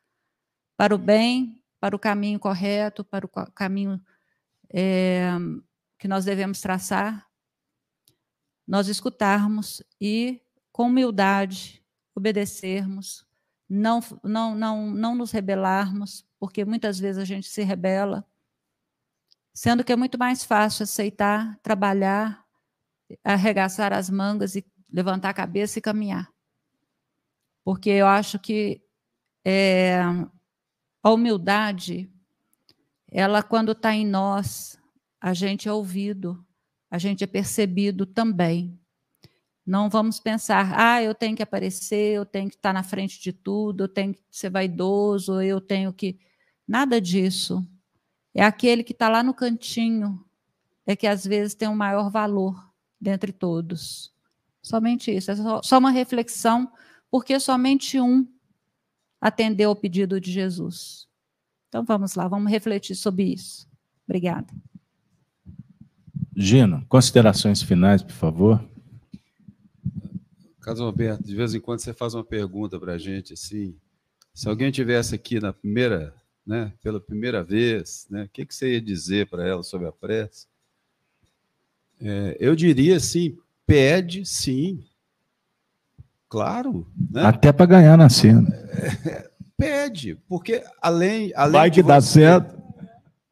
[0.75, 4.03] para o bem, para o caminho correto, para o caminho
[4.73, 5.33] é,
[5.99, 7.29] que nós devemos traçar,
[8.67, 10.41] nós escutarmos e,
[10.73, 11.85] com humildade,
[12.15, 13.27] obedecermos,
[13.69, 18.27] não, não, não, não nos rebelarmos, porque muitas vezes a gente se rebela,
[19.55, 22.45] sendo que é muito mais fácil aceitar, trabalhar,
[23.23, 26.31] arregaçar as mangas e levantar a cabeça e caminhar.
[27.65, 28.83] Porque eu acho que
[29.45, 30.01] é,
[31.03, 32.11] a humildade,
[33.11, 34.79] ela, quando está em nós,
[35.21, 36.45] a gente é ouvido,
[36.91, 38.79] a gente é percebido também.
[39.65, 43.33] Não vamos pensar, ah, eu tenho que aparecer, eu tenho que estar na frente de
[43.33, 46.19] tudo, eu tenho que ser vaidoso, eu tenho que.
[46.67, 47.65] Nada disso.
[48.35, 50.25] É aquele que está lá no cantinho,
[50.87, 54.13] é que às vezes tem o um maior valor dentre todos.
[54.63, 55.31] Somente isso.
[55.31, 56.73] É só, só uma reflexão,
[57.11, 58.27] porque somente um
[59.21, 61.07] atendeu ao pedido de Jesus.
[61.69, 63.69] Então vamos lá, vamos refletir sobre isso.
[64.07, 64.53] Obrigada.
[66.35, 68.65] Gino, considerações finais, por favor.
[70.61, 73.77] Caso Alberto, de vez em quando você faz uma pergunta para a gente assim.
[74.33, 76.15] Se alguém tivesse aqui na primeira,
[76.47, 79.93] né, pela primeira vez, né, o que, que você ia dizer para ela sobre a
[79.93, 80.47] prece?
[82.01, 84.85] É, eu diria assim: pede sim.
[86.29, 86.91] Claro.
[87.11, 87.23] Né?
[87.23, 88.49] Até para ganhar na cena.
[89.07, 92.61] É, pede, porque além, além Vai que de dá você, certo.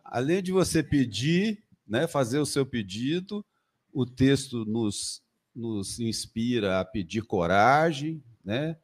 [0.05, 3.45] Além de você pedir, né, fazer o seu pedido,
[3.93, 5.23] o texto nos,
[5.55, 8.77] nos inspira a pedir coragem, né,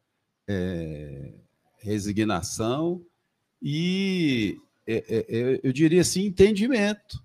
[0.47, 1.33] é,
[1.77, 3.05] resignação
[3.61, 7.23] e, é, é, é eu diria assim, entendimento.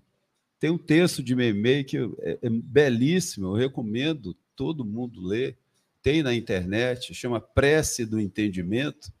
[0.59, 5.57] Tem um texto de Meimei que é, é belíssimo, eu recomendo todo mundo ler.
[6.01, 9.11] Tem na internet, chama Prece do Entendimento.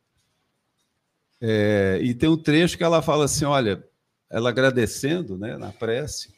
[1.39, 3.85] É, e tem um trecho que ela fala assim: olha,
[4.29, 6.33] ela agradecendo né, na prece,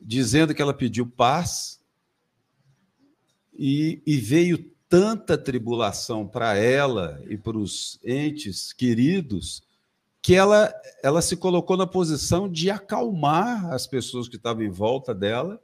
[0.00, 1.80] dizendo que ela pediu paz
[3.52, 4.58] e, e veio
[4.88, 9.65] tanta tribulação para ela e para os entes queridos
[10.26, 10.74] que ela,
[11.04, 15.62] ela se colocou na posição de acalmar as pessoas que estavam em volta dela,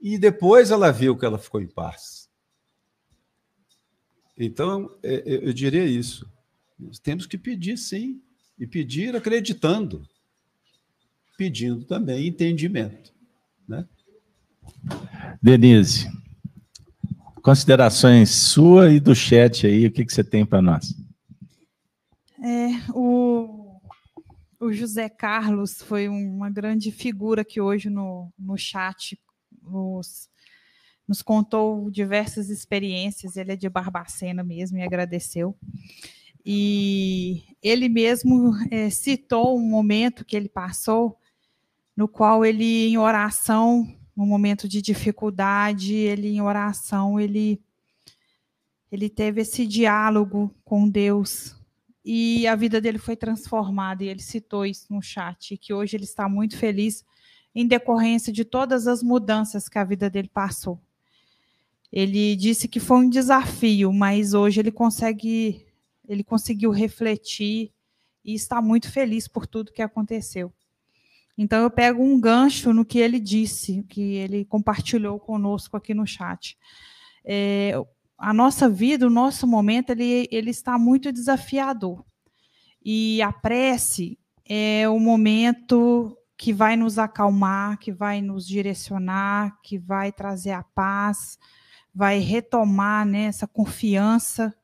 [0.00, 2.30] e depois ela viu que ela ficou em paz.
[4.34, 6.26] Então, é, é, eu diria isso.
[7.02, 8.18] temos que pedir sim,
[8.58, 10.08] e pedir acreditando,
[11.36, 13.12] pedindo também entendimento.
[13.68, 13.86] Né?
[15.42, 16.10] Denise,
[17.42, 20.94] considerações sua e do chat aí, o que, que você tem para nós?
[22.46, 23.23] É, o,
[24.64, 29.20] o José Carlos foi uma grande figura que hoje no, no chat
[29.62, 30.28] nos,
[31.06, 33.36] nos contou diversas experiências.
[33.36, 35.56] Ele é de Barbacena mesmo e agradeceu.
[36.44, 41.18] E ele mesmo é, citou um momento que ele passou,
[41.96, 43.86] no qual ele, em oração,
[44.16, 47.62] num momento de dificuldade, ele, em oração, ele,
[48.90, 51.56] ele teve esse diálogo com Deus
[52.04, 56.04] e a vida dele foi transformada, e ele citou isso no chat, que hoje ele
[56.04, 57.04] está muito feliz
[57.54, 60.78] em decorrência de todas as mudanças que a vida dele passou.
[61.90, 65.64] Ele disse que foi um desafio, mas hoje ele consegue,
[66.08, 67.72] ele conseguiu refletir
[68.24, 70.52] e está muito feliz por tudo que aconteceu.
[71.38, 76.06] Então eu pego um gancho no que ele disse, que ele compartilhou conosco aqui no
[76.06, 76.58] chat.
[77.24, 77.72] É,
[78.24, 82.02] a nossa vida, o nosso momento, ele, ele está muito desafiador.
[82.82, 84.18] E a prece
[84.48, 90.62] é o momento que vai nos acalmar, que vai nos direcionar, que vai trazer a
[90.62, 91.38] paz,
[91.94, 94.54] vai retomar né, essa confiança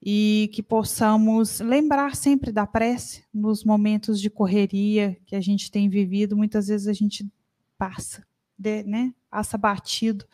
[0.00, 5.88] e que possamos lembrar sempre da prece nos momentos de correria que a gente tem
[5.88, 6.36] vivido.
[6.36, 7.28] Muitas vezes a gente
[7.76, 8.24] passa,
[8.58, 10.24] de, né, passa batido,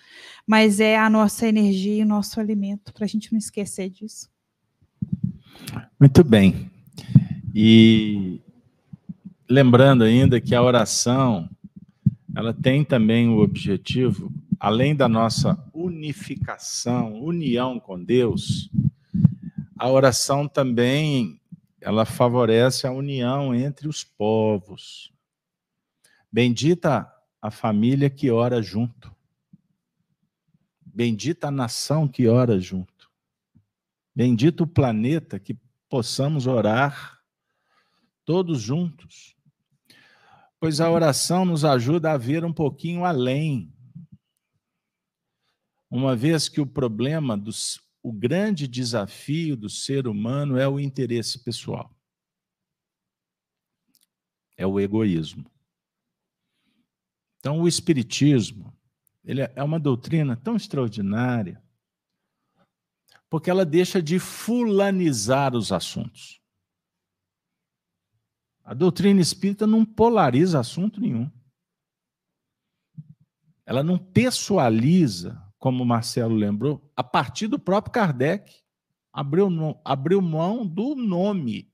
[0.46, 4.30] mas é a nossa energia e o nosso alimento, para a gente não esquecer disso.
[6.00, 6.70] Muito bem.
[7.54, 8.40] E
[9.48, 11.48] lembrando ainda que a oração,
[12.34, 18.70] ela tem também o objetivo, além da nossa unificação, união com Deus,
[19.78, 21.40] a oração também
[21.80, 25.12] ela favorece a união entre os povos.
[26.32, 27.06] Bendita
[27.44, 29.14] a família que ora junto.
[30.80, 33.12] Bendita a nação que ora junto.
[34.16, 35.54] Bendito o planeta que
[35.86, 37.22] possamos orar
[38.24, 39.36] todos juntos.
[40.58, 43.70] Pois a oração nos ajuda a ver um pouquinho além.
[45.90, 51.38] Uma vez que o problema, dos, o grande desafio do ser humano é o interesse
[51.40, 51.94] pessoal.
[54.56, 55.53] É o egoísmo.
[57.44, 58.74] Então, o Espiritismo
[59.22, 61.62] ele é uma doutrina tão extraordinária,
[63.28, 66.40] porque ela deixa de fulanizar os assuntos.
[68.64, 71.30] A doutrina espírita não polariza assunto nenhum.
[73.66, 78.50] Ela não pessoaliza, como o Marcelo lembrou, a partir do próprio Kardec.
[79.12, 79.50] Abriu,
[79.84, 81.70] abriu mão do nome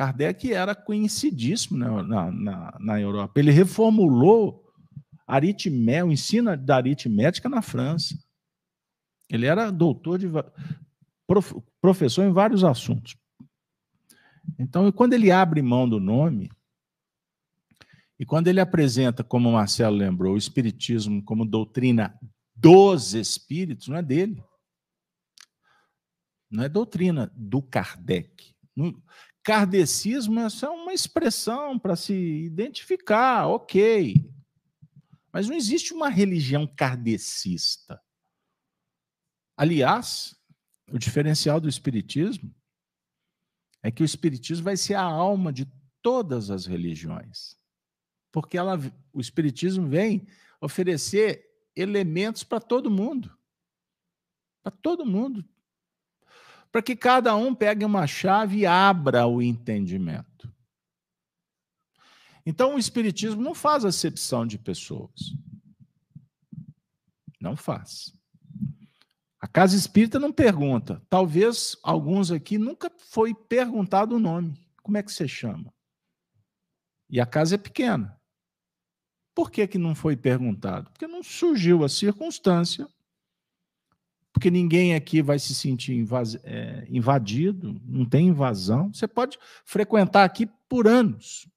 [0.00, 3.38] Kardec era conhecidíssimo na, na, na Europa.
[3.38, 4.64] Ele reformulou
[5.26, 8.18] aritmé, o ensino da aritmética na França.
[9.28, 10.26] Ele era doutor de
[11.26, 13.14] prof, professor em vários assuntos.
[14.58, 16.50] Então, quando ele abre mão do nome,
[18.18, 22.18] e quando ele apresenta, como o Marcelo lembrou, o Espiritismo como doutrina
[22.56, 24.42] dos espíritos, não é dele.
[26.50, 28.54] Não é doutrina do Kardec.
[29.42, 34.14] Kardecismo é uma expressão para se identificar, ok.
[35.32, 38.00] Mas não existe uma religião kardecista.
[39.56, 40.36] Aliás,
[40.90, 42.54] o diferencial do Espiritismo
[43.82, 45.66] é que o Espiritismo vai ser a alma de
[46.02, 47.58] todas as religiões.
[48.32, 48.78] Porque ela,
[49.12, 50.26] o Espiritismo vem
[50.60, 53.36] oferecer elementos para todo mundo.
[54.62, 55.44] Para todo mundo.
[56.70, 60.52] Para que cada um pegue uma chave e abra o entendimento.
[62.46, 65.34] Então, o Espiritismo não faz acepção de pessoas.
[67.40, 68.12] Não faz.
[69.40, 71.02] A casa espírita não pergunta.
[71.08, 74.54] Talvez alguns aqui nunca foi perguntado o nome.
[74.82, 75.72] Como é que você chama?
[77.08, 78.20] E a casa é pequena.
[79.34, 80.90] Por que, que não foi perguntado?
[80.90, 82.86] Porque não surgiu a circunstância,
[84.32, 86.06] porque ninguém aqui vai se sentir
[86.44, 88.92] é, invadido, não tem invasão.
[88.92, 91.48] Você pode frequentar aqui por anos.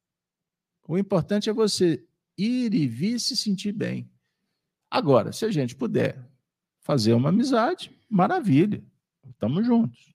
[0.88, 2.04] O importante é você
[2.38, 4.10] ir e vir se sentir bem.
[4.90, 6.20] Agora, se a gente puder
[6.82, 8.84] fazer uma amizade, maravilha,
[9.30, 10.14] estamos juntos.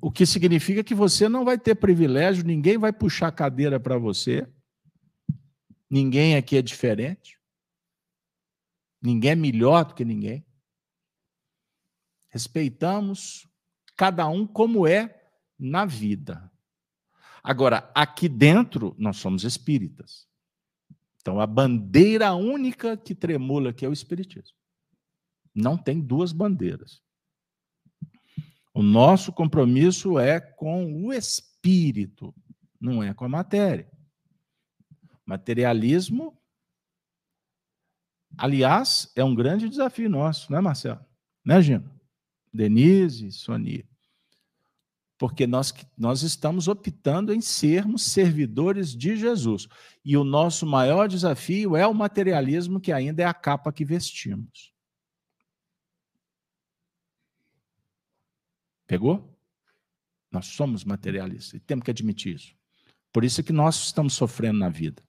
[0.00, 4.46] O que significa que você não vai ter privilégio, ninguém vai puxar cadeira para você,
[5.90, 7.36] ninguém aqui é diferente,
[9.02, 10.44] ninguém é melhor do que ninguém.
[12.32, 13.46] Respeitamos
[13.96, 15.22] cada um como é
[15.58, 16.50] na vida.
[17.42, 20.26] Agora, aqui dentro, nós somos espíritas.
[21.20, 24.56] Então, a bandeira única que tremula aqui é o Espiritismo.
[25.54, 27.02] Não tem duas bandeiras.
[28.74, 32.34] O nosso compromisso é com o espírito,
[32.80, 33.90] não é com a matéria.
[35.26, 36.40] Materialismo,
[38.36, 41.04] aliás, é um grande desafio nosso, não é, Marcelo?
[41.44, 42.01] Né, Gino?
[42.52, 43.84] Denise, Sonia
[45.22, 49.68] porque nós, nós estamos optando em sermos servidores de Jesus.
[50.04, 54.74] E o nosso maior desafio é o materialismo, que ainda é a capa que vestimos.
[58.84, 59.32] Pegou?
[60.28, 62.56] Nós somos materialistas e temos que admitir isso.
[63.12, 65.04] Por isso que nós estamos sofrendo na vida.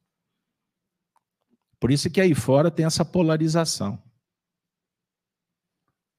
[1.79, 3.99] Por isso que aí fora tem essa polarização.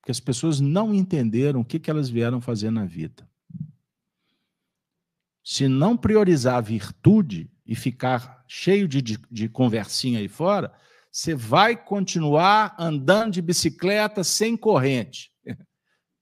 [0.05, 3.27] Porque as pessoas não entenderam o que, que elas vieram fazer na vida
[5.45, 10.73] se não priorizar a virtude e ficar cheio de, de, de conversinha aí fora,
[11.13, 15.31] você vai continuar andando de bicicleta sem corrente.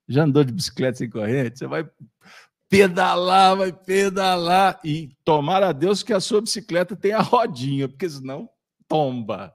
[0.09, 1.61] Já andou de bicicleta sem corrente?
[1.61, 1.89] Você vai
[2.69, 8.51] pedalar, vai pedalar e tomar a Deus que a sua bicicleta tenha rodinha, porque senão
[8.89, 9.55] tomba.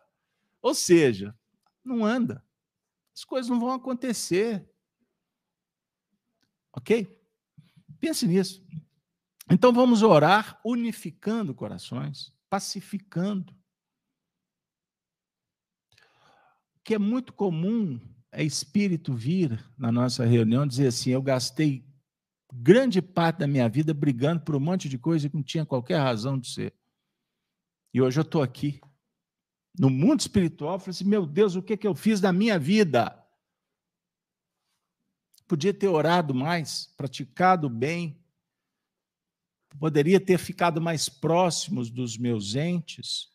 [0.61, 1.35] Ou seja,
[1.83, 2.41] não anda.
[3.17, 4.63] As coisas não vão acontecer.
[6.71, 7.19] Ok?
[7.99, 8.63] Pense nisso.
[9.49, 13.51] Então vamos orar unificando corações, pacificando.
[16.75, 17.99] O que é muito comum
[18.31, 21.83] é espírito vir na nossa reunião dizer assim: eu gastei
[22.53, 25.97] grande parte da minha vida brigando por um monte de coisa que não tinha qualquer
[25.97, 26.75] razão de ser.
[27.91, 28.79] E hoje eu estou aqui.
[29.79, 32.57] No mundo espiritual, eu falei assim: meu Deus, o que, que eu fiz da minha
[32.57, 33.16] vida?
[35.47, 38.21] Podia ter orado mais, praticado bem,
[39.79, 43.31] poderia ter ficado mais próximos dos meus entes,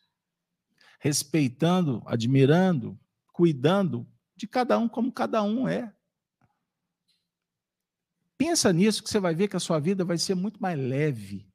[0.99, 2.99] respeitando, admirando,
[3.31, 5.93] cuidando de cada um como cada um é.
[8.37, 11.47] Pensa nisso que você vai ver que a sua vida vai ser muito mais leve.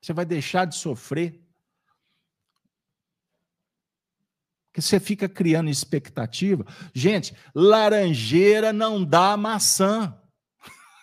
[0.00, 1.43] Você vai deixar de sofrer.
[4.74, 6.66] Porque você fica criando expectativa.
[6.92, 10.18] Gente, laranjeira não dá maçã.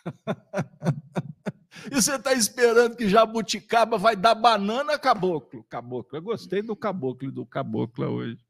[1.90, 5.64] E você está esperando que jabuticaba vai dar banana caboclo.
[5.64, 6.16] Caboclo.
[6.16, 8.46] Eu gostei do caboclo e do caboclo hoje.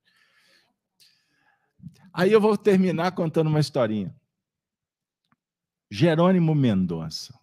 [2.11, 4.13] Aí eu vou terminar contando uma historinha.
[5.89, 7.33] Jerônimo Mendonça.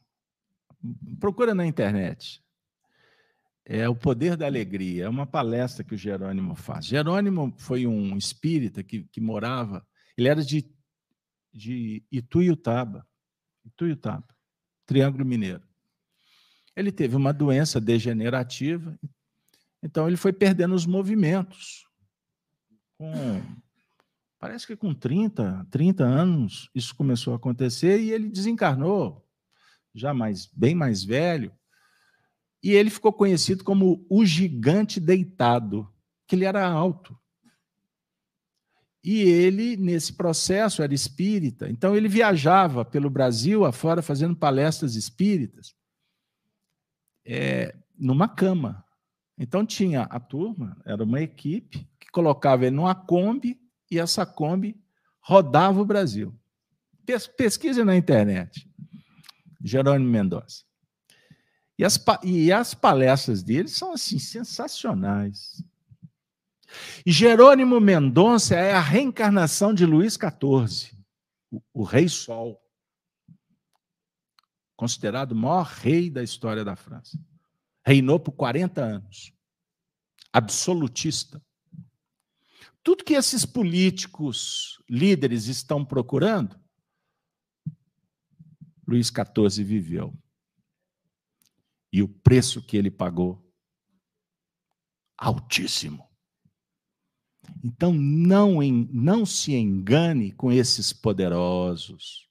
[1.18, 2.42] Procura na internet.
[3.68, 5.04] É o poder da alegria.
[5.04, 6.86] É uma palestra que o Jerônimo faz.
[6.86, 9.86] Jerônimo foi um espírita que, que morava.
[10.16, 10.66] Ele era de,
[11.52, 13.06] de Ituiutaba.
[13.64, 14.26] Ituiutaba,
[14.86, 15.68] Triângulo Mineiro
[16.78, 18.96] ele teve uma doença degenerativa,
[19.82, 21.88] então ele foi perdendo os movimentos.
[22.96, 23.42] Com,
[24.38, 29.28] parece que com 30, 30 anos isso começou a acontecer e ele desencarnou,
[29.92, 31.52] já mais, bem mais velho,
[32.62, 35.88] e ele ficou conhecido como o gigante deitado,
[36.26, 37.16] que ele era alto.
[39.02, 41.68] E ele, nesse processo, era espírita.
[41.70, 45.74] Então, ele viajava pelo Brasil afora fazendo palestras espíritas
[47.24, 48.84] é, numa cama.
[49.38, 53.60] Então, tinha a turma, era uma equipe, que colocava ele numa Kombi
[53.90, 54.76] e essa Kombi
[55.20, 56.34] rodava o Brasil.
[57.36, 58.68] Pesquise na internet.
[59.62, 60.67] Jerônimo Mendonça.
[61.78, 65.62] E as, e as palestras dele são assim sensacionais.
[67.06, 70.98] E Jerônimo Mendonça é a reencarnação de Luís XIV,
[71.50, 72.60] o, o Rei Sol,
[74.76, 77.18] considerado o maior rei da história da França.
[77.86, 79.32] Reinou por 40 anos,
[80.32, 81.40] absolutista.
[82.82, 86.58] Tudo que esses políticos, líderes estão procurando,
[88.86, 90.12] Luís XIV viveu.
[91.92, 93.44] E o preço que ele pagou,
[95.16, 96.08] altíssimo.
[97.64, 98.60] Então, não,
[98.92, 102.28] não se engane com esses poderosos,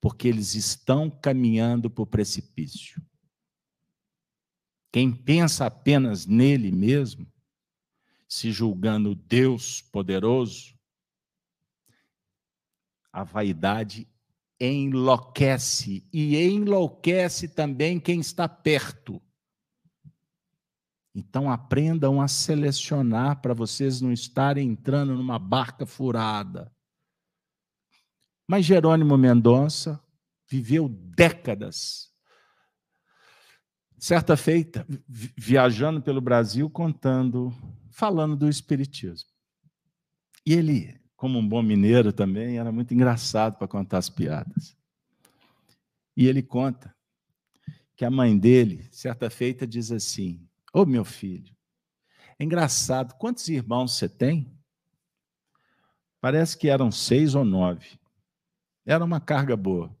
[0.00, 3.00] porque eles estão caminhando para o precipício.
[4.90, 7.26] Quem pensa apenas nele mesmo,
[8.28, 10.78] se julgando Deus poderoso,
[13.12, 14.08] a vaidade
[14.64, 19.20] enlouquece e enlouquece também quem está perto.
[21.14, 26.72] Então aprendam a selecionar para vocês não estarem entrando numa barca furada.
[28.46, 30.02] Mas Jerônimo Mendonça
[30.48, 32.10] viveu décadas.
[33.98, 37.52] Certa feita, viajando pelo Brasil, contando,
[37.90, 39.30] falando do Espiritismo.
[40.44, 44.76] E ele, como um bom mineiro também, era muito engraçado para contar as piadas.
[46.16, 46.92] E ele conta
[47.94, 50.44] que a mãe dele, certa feita, diz assim:
[50.74, 51.54] Ô oh, meu filho,
[52.40, 54.52] é engraçado, quantos irmãos você tem?
[56.20, 58.00] Parece que eram seis ou nove.
[58.84, 59.96] Era uma carga boa.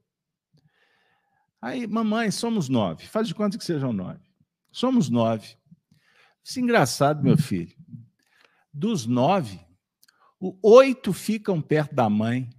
[1.60, 3.06] Aí, mamãe, somos nove.
[3.06, 4.18] Faz de conta que sejam nove.
[4.72, 5.56] Somos nove.
[6.42, 7.76] Isso é engraçado, meu filho.
[8.74, 9.64] Dos nove,
[10.62, 12.50] oito ficam perto da mãe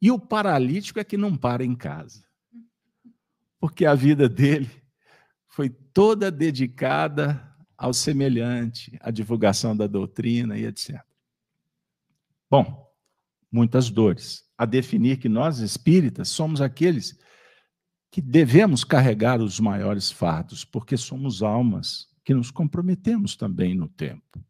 [0.00, 2.24] e o paralítico é que não para em casa.
[3.58, 4.70] Porque a vida dele
[5.48, 7.42] foi toda dedicada
[7.76, 11.02] ao semelhante, à divulgação da doutrina e etc.
[12.50, 12.86] Bom,
[13.50, 14.44] muitas dores.
[14.56, 17.18] A definir que nós espíritas somos aqueles
[18.10, 24.42] que devemos carregar os maiores fardos, porque somos almas que nos comprometemos também no tempo.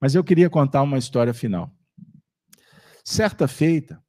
[0.00, 1.70] Mas eu queria contar uma história final.
[3.04, 4.02] Certa feita,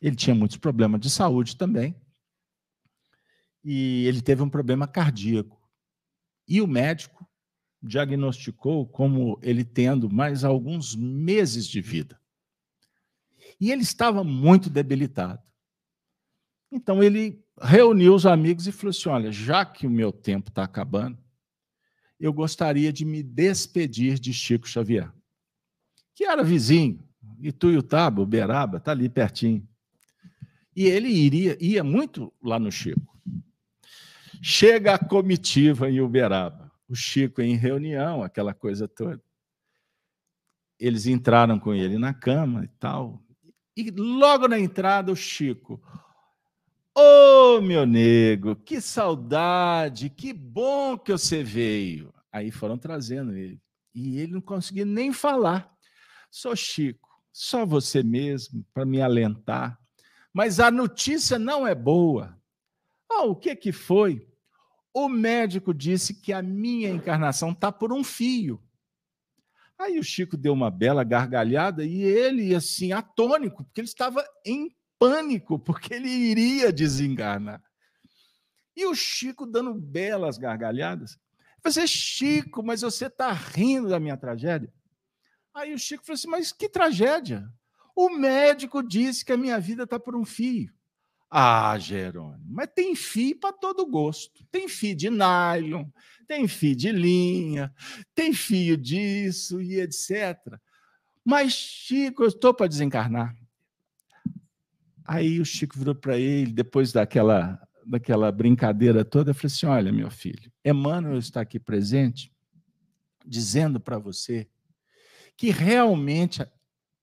[0.00, 1.96] ele tinha muitos problemas de saúde também,
[3.64, 5.60] e ele teve um problema cardíaco.
[6.46, 7.28] E o médico
[7.82, 12.20] diagnosticou como ele tendo mais alguns meses de vida.
[13.60, 15.42] E ele estava muito debilitado.
[16.70, 20.64] Então ele reuniu os amigos e falou assim: Olha, já que o meu tempo está
[20.64, 21.18] acabando,
[22.18, 25.12] eu gostaria de me despedir de Chico Xavier,
[26.14, 27.02] que era vizinho,
[27.40, 29.66] Ituiutaba, Uberaba, está ali pertinho.
[30.74, 33.12] E ele iria, ia muito lá no Chico.
[34.40, 39.22] Chega a comitiva em Uberaba, o Chico em reunião, aquela coisa toda.
[40.78, 43.22] Eles entraram com ele na cama e tal.
[43.76, 45.80] E logo na entrada, o Chico.
[46.94, 52.12] Ô, oh, meu nego, que saudade, que bom que você veio.
[52.30, 53.60] Aí foram trazendo ele.
[53.94, 55.72] E ele não conseguia nem falar.
[56.32, 59.78] Sou Chico, só você mesmo para me alentar.
[60.32, 62.40] Mas a notícia não é boa.
[63.10, 64.26] Ah, o que que foi?
[64.94, 68.62] O médico disse que a minha encarnação está por um fio.
[69.78, 74.74] Aí o Chico deu uma bela gargalhada e ele, assim, atônico, porque ele estava em
[74.98, 77.62] pânico, porque ele iria desenganar.
[78.74, 81.18] E o Chico dando belas gargalhadas.
[81.62, 84.72] Você, Chico, mas você está rindo da minha tragédia?
[85.54, 87.48] Aí o Chico falou assim: Mas que tragédia?
[87.94, 90.72] O médico disse que a minha vida está por um fio.
[91.30, 94.44] Ah, Jerônimo, mas tem fio para todo gosto.
[94.50, 95.86] Tem fio de nylon,
[96.26, 97.72] tem fio de linha,
[98.14, 100.36] tem fio disso e etc.
[101.24, 103.34] Mas, Chico, eu estou para desencarnar.
[105.04, 110.10] Aí o Chico virou para ele, depois daquela, daquela brincadeira toda, falou assim: Olha, meu
[110.10, 112.30] filho, Emmanuel está aqui presente,
[113.26, 114.48] dizendo para você
[115.36, 116.46] que realmente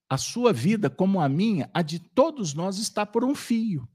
[0.09, 3.87] a sua vida, como a minha, a de todos nós, está por um fio.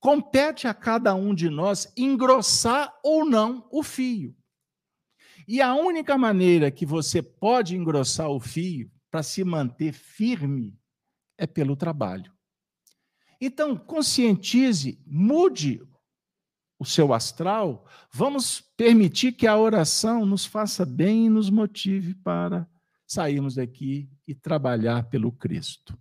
[0.00, 4.36] Compete a cada um de nós engrossar ou não o fio.
[5.46, 10.78] E a única maneira que você pode engrossar o fio para se manter firme
[11.36, 12.32] é pelo trabalho.
[13.40, 15.80] Então, conscientize, mude
[16.78, 22.68] o seu astral, vamos permitir que a oração nos faça bem e nos motive para
[23.06, 25.98] sairmos daqui e trabalhar pelo Cristo.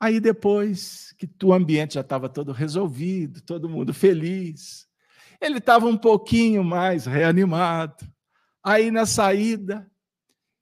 [0.00, 4.86] Aí depois que o ambiente já estava todo resolvido, todo mundo feliz,
[5.40, 8.06] ele estava um pouquinho mais reanimado.
[8.62, 9.87] Aí na saída,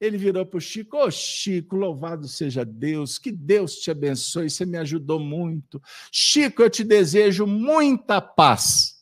[0.00, 4.50] ele virou para o Chico: Ô oh, Chico, louvado seja Deus, que Deus te abençoe,
[4.50, 5.80] você me ajudou muito.
[6.12, 8.96] Chico, eu te desejo muita paz.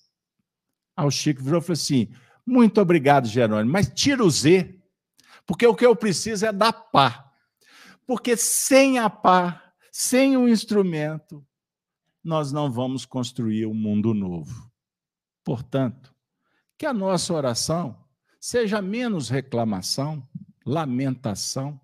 [0.97, 2.09] Aí o Chico virou e falou assim:
[2.47, 4.81] Muito obrigado, Jerônimo, mas tira o Z,
[5.47, 7.33] porque o que eu preciso é da pá.
[8.07, 11.45] Porque sem a pá, sem o instrumento,
[12.23, 14.71] nós não vamos construir um mundo novo.
[15.43, 16.15] Portanto,
[16.79, 18.05] que a nossa oração
[18.41, 20.27] seja menos reclamação
[20.65, 21.81] lamentação.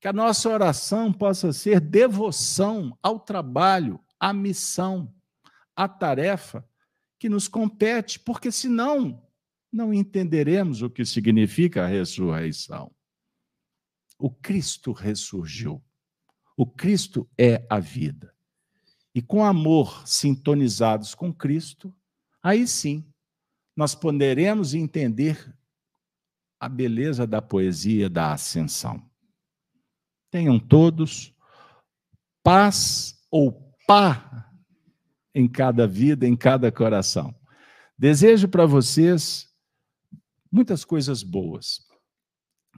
[0.00, 5.12] Que a nossa oração possa ser devoção ao trabalho, à missão,
[5.74, 6.66] à tarefa
[7.18, 9.22] que nos compete, porque senão
[9.72, 12.94] não entenderemos o que significa a ressurreição.
[14.18, 15.82] O Cristo ressurgiu.
[16.56, 18.34] O Cristo é a vida.
[19.14, 21.94] E com amor sintonizados com Cristo,
[22.42, 23.04] aí sim
[23.76, 25.52] nós poderemos entender
[26.64, 29.02] a beleza da poesia da ascensão.
[30.30, 31.34] Tenham todos
[32.42, 33.52] paz ou
[33.86, 34.50] pá
[35.34, 37.34] em cada vida, em cada coração.
[37.98, 39.46] Desejo para vocês
[40.50, 41.80] muitas coisas boas.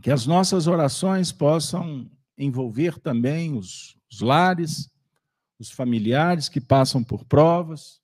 [0.02, 4.90] Que as nossas orações possam envolver também os, os lares,
[5.58, 8.00] os familiares que passam por provas,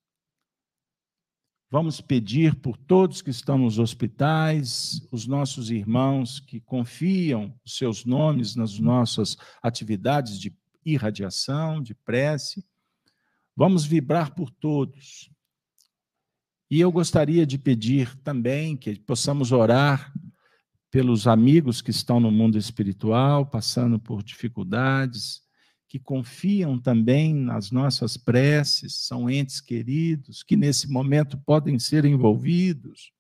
[1.73, 8.55] Vamos pedir por todos que estão nos hospitais, os nossos irmãos que confiam seus nomes
[8.55, 10.55] nas nossas atividades de
[10.85, 12.63] irradiação, de prece.
[13.57, 15.31] Vamos vibrar por todos.
[16.71, 20.13] E eu gostaria de pedir também que possamos orar
[20.91, 25.41] pelos amigos que estão no mundo espiritual, passando por dificuldades,
[25.93, 33.13] que confiam também nas nossas preces, são entes queridos, que nesse momento podem ser envolvidos.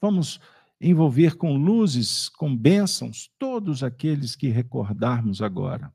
[0.00, 0.40] Vamos
[0.80, 5.94] envolver com luzes, com bênçãos, todos aqueles que recordarmos agora,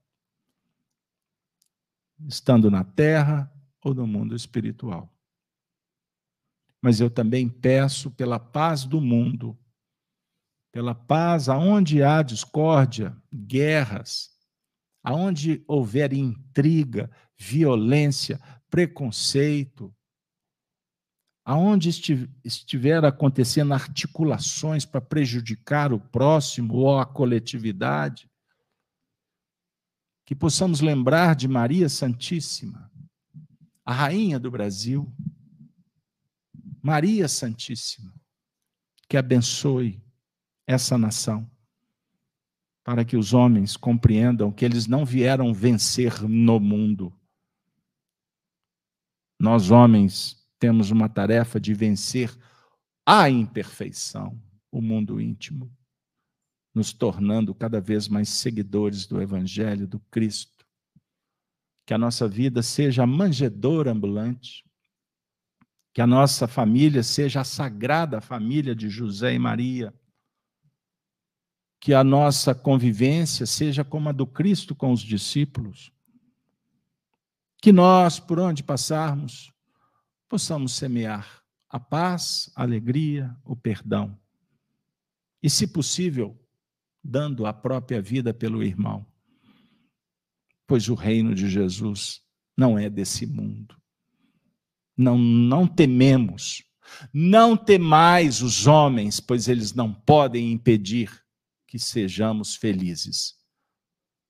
[2.27, 3.51] estando na terra
[3.83, 5.11] ou no mundo espiritual.
[6.79, 9.57] Mas eu também peço pela paz do mundo,
[10.71, 14.32] pela paz aonde há discórdia, guerras,
[15.03, 18.39] aonde houver intriga, violência,
[18.69, 19.93] preconceito,
[21.43, 21.89] aonde
[22.43, 28.31] estiver acontecendo articulações para prejudicar o próximo ou a coletividade,
[30.25, 32.89] que possamos lembrar de Maria Santíssima,
[33.83, 35.13] a rainha do Brasil,
[36.81, 38.13] Maria Santíssima,
[39.09, 40.01] que abençoe
[40.65, 41.52] essa nação
[42.83, 47.13] para que os homens compreendam que eles não vieram vencer no mundo.
[49.39, 52.35] Nós, homens, temos uma tarefa de vencer
[53.05, 54.41] a imperfeição,
[54.71, 55.71] o mundo íntimo,
[56.73, 60.65] nos tornando cada vez mais seguidores do Evangelho, do Cristo.
[61.85, 64.63] Que a nossa vida seja a manjedora ambulante,
[65.93, 69.93] que a nossa família seja a sagrada família de José e Maria
[71.83, 75.91] que a nossa convivência seja como a do Cristo com os discípulos.
[77.61, 79.51] Que nós, por onde passarmos,
[80.29, 84.17] possamos semear a paz, a alegria, o perdão.
[85.41, 86.41] E, se possível,
[87.03, 89.05] dando a própria vida pelo irmão.
[90.65, 92.21] Pois o reino de Jesus
[92.55, 93.75] não é desse mundo.
[94.95, 96.63] Não, não tememos.
[97.13, 101.22] Não temais os homens, pois eles não podem impedir
[101.73, 103.35] que sejamos felizes.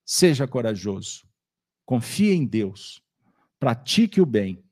[0.05, 1.27] Seja corajoso,
[1.85, 3.03] confie em Deus,
[3.59, 4.63] pratique o bem,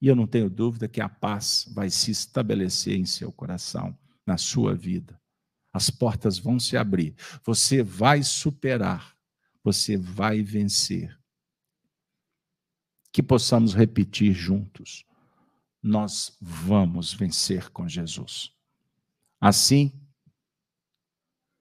[0.00, 3.96] e eu não tenho dúvida que a paz vai se estabelecer em seu coração,
[4.26, 5.16] na sua vida.
[5.72, 7.14] As portas vão se abrir,
[7.44, 9.16] você vai superar,
[9.62, 11.16] você vai vencer.
[13.12, 15.04] Que possamos repetir juntos:
[15.80, 18.52] nós vamos vencer com Jesus.
[19.40, 19.92] Assim,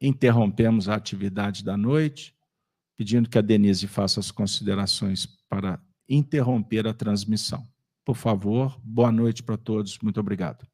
[0.06, 2.36] interrompemos a atividade da noite,
[2.96, 7.68] pedindo que a Denise faça as considerações para interromper a transmissão.
[8.06, 9.98] Por favor, boa noite para todos.
[10.00, 10.66] Muito obrigado.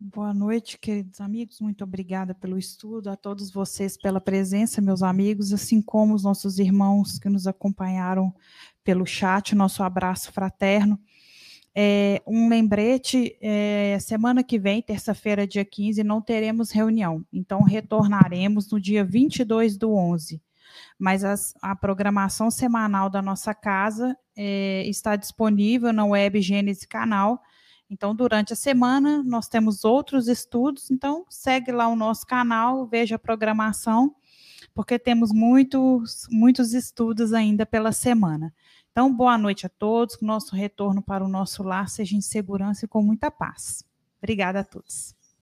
[0.00, 1.60] Boa noite, queridos amigos.
[1.60, 6.58] Muito obrigada pelo estudo, a todos vocês pela presença, meus amigos, assim como os nossos
[6.58, 8.34] irmãos que nos acompanharam
[8.82, 9.54] pelo chat.
[9.54, 10.98] Nosso abraço fraterno.
[11.74, 18.70] É, um lembrete: é, semana que vem, terça-feira, dia 15, não teremos reunião, então retornaremos
[18.70, 20.40] no dia 22 do 11.
[20.98, 27.42] Mas as, a programação semanal da nossa casa é, está disponível na web Gênesis Canal
[27.92, 33.16] então, durante a semana, nós temos outros estudos, então segue lá o nosso canal, veja
[33.16, 34.16] a programação,
[34.74, 38.50] porque temos muitos, muitos estudos ainda pela semana.
[38.92, 42.84] Então, boa noite a todos, que nosso retorno para o nosso lar seja em segurança
[42.84, 43.82] e com muita paz.
[44.18, 45.14] Obrigada a todos.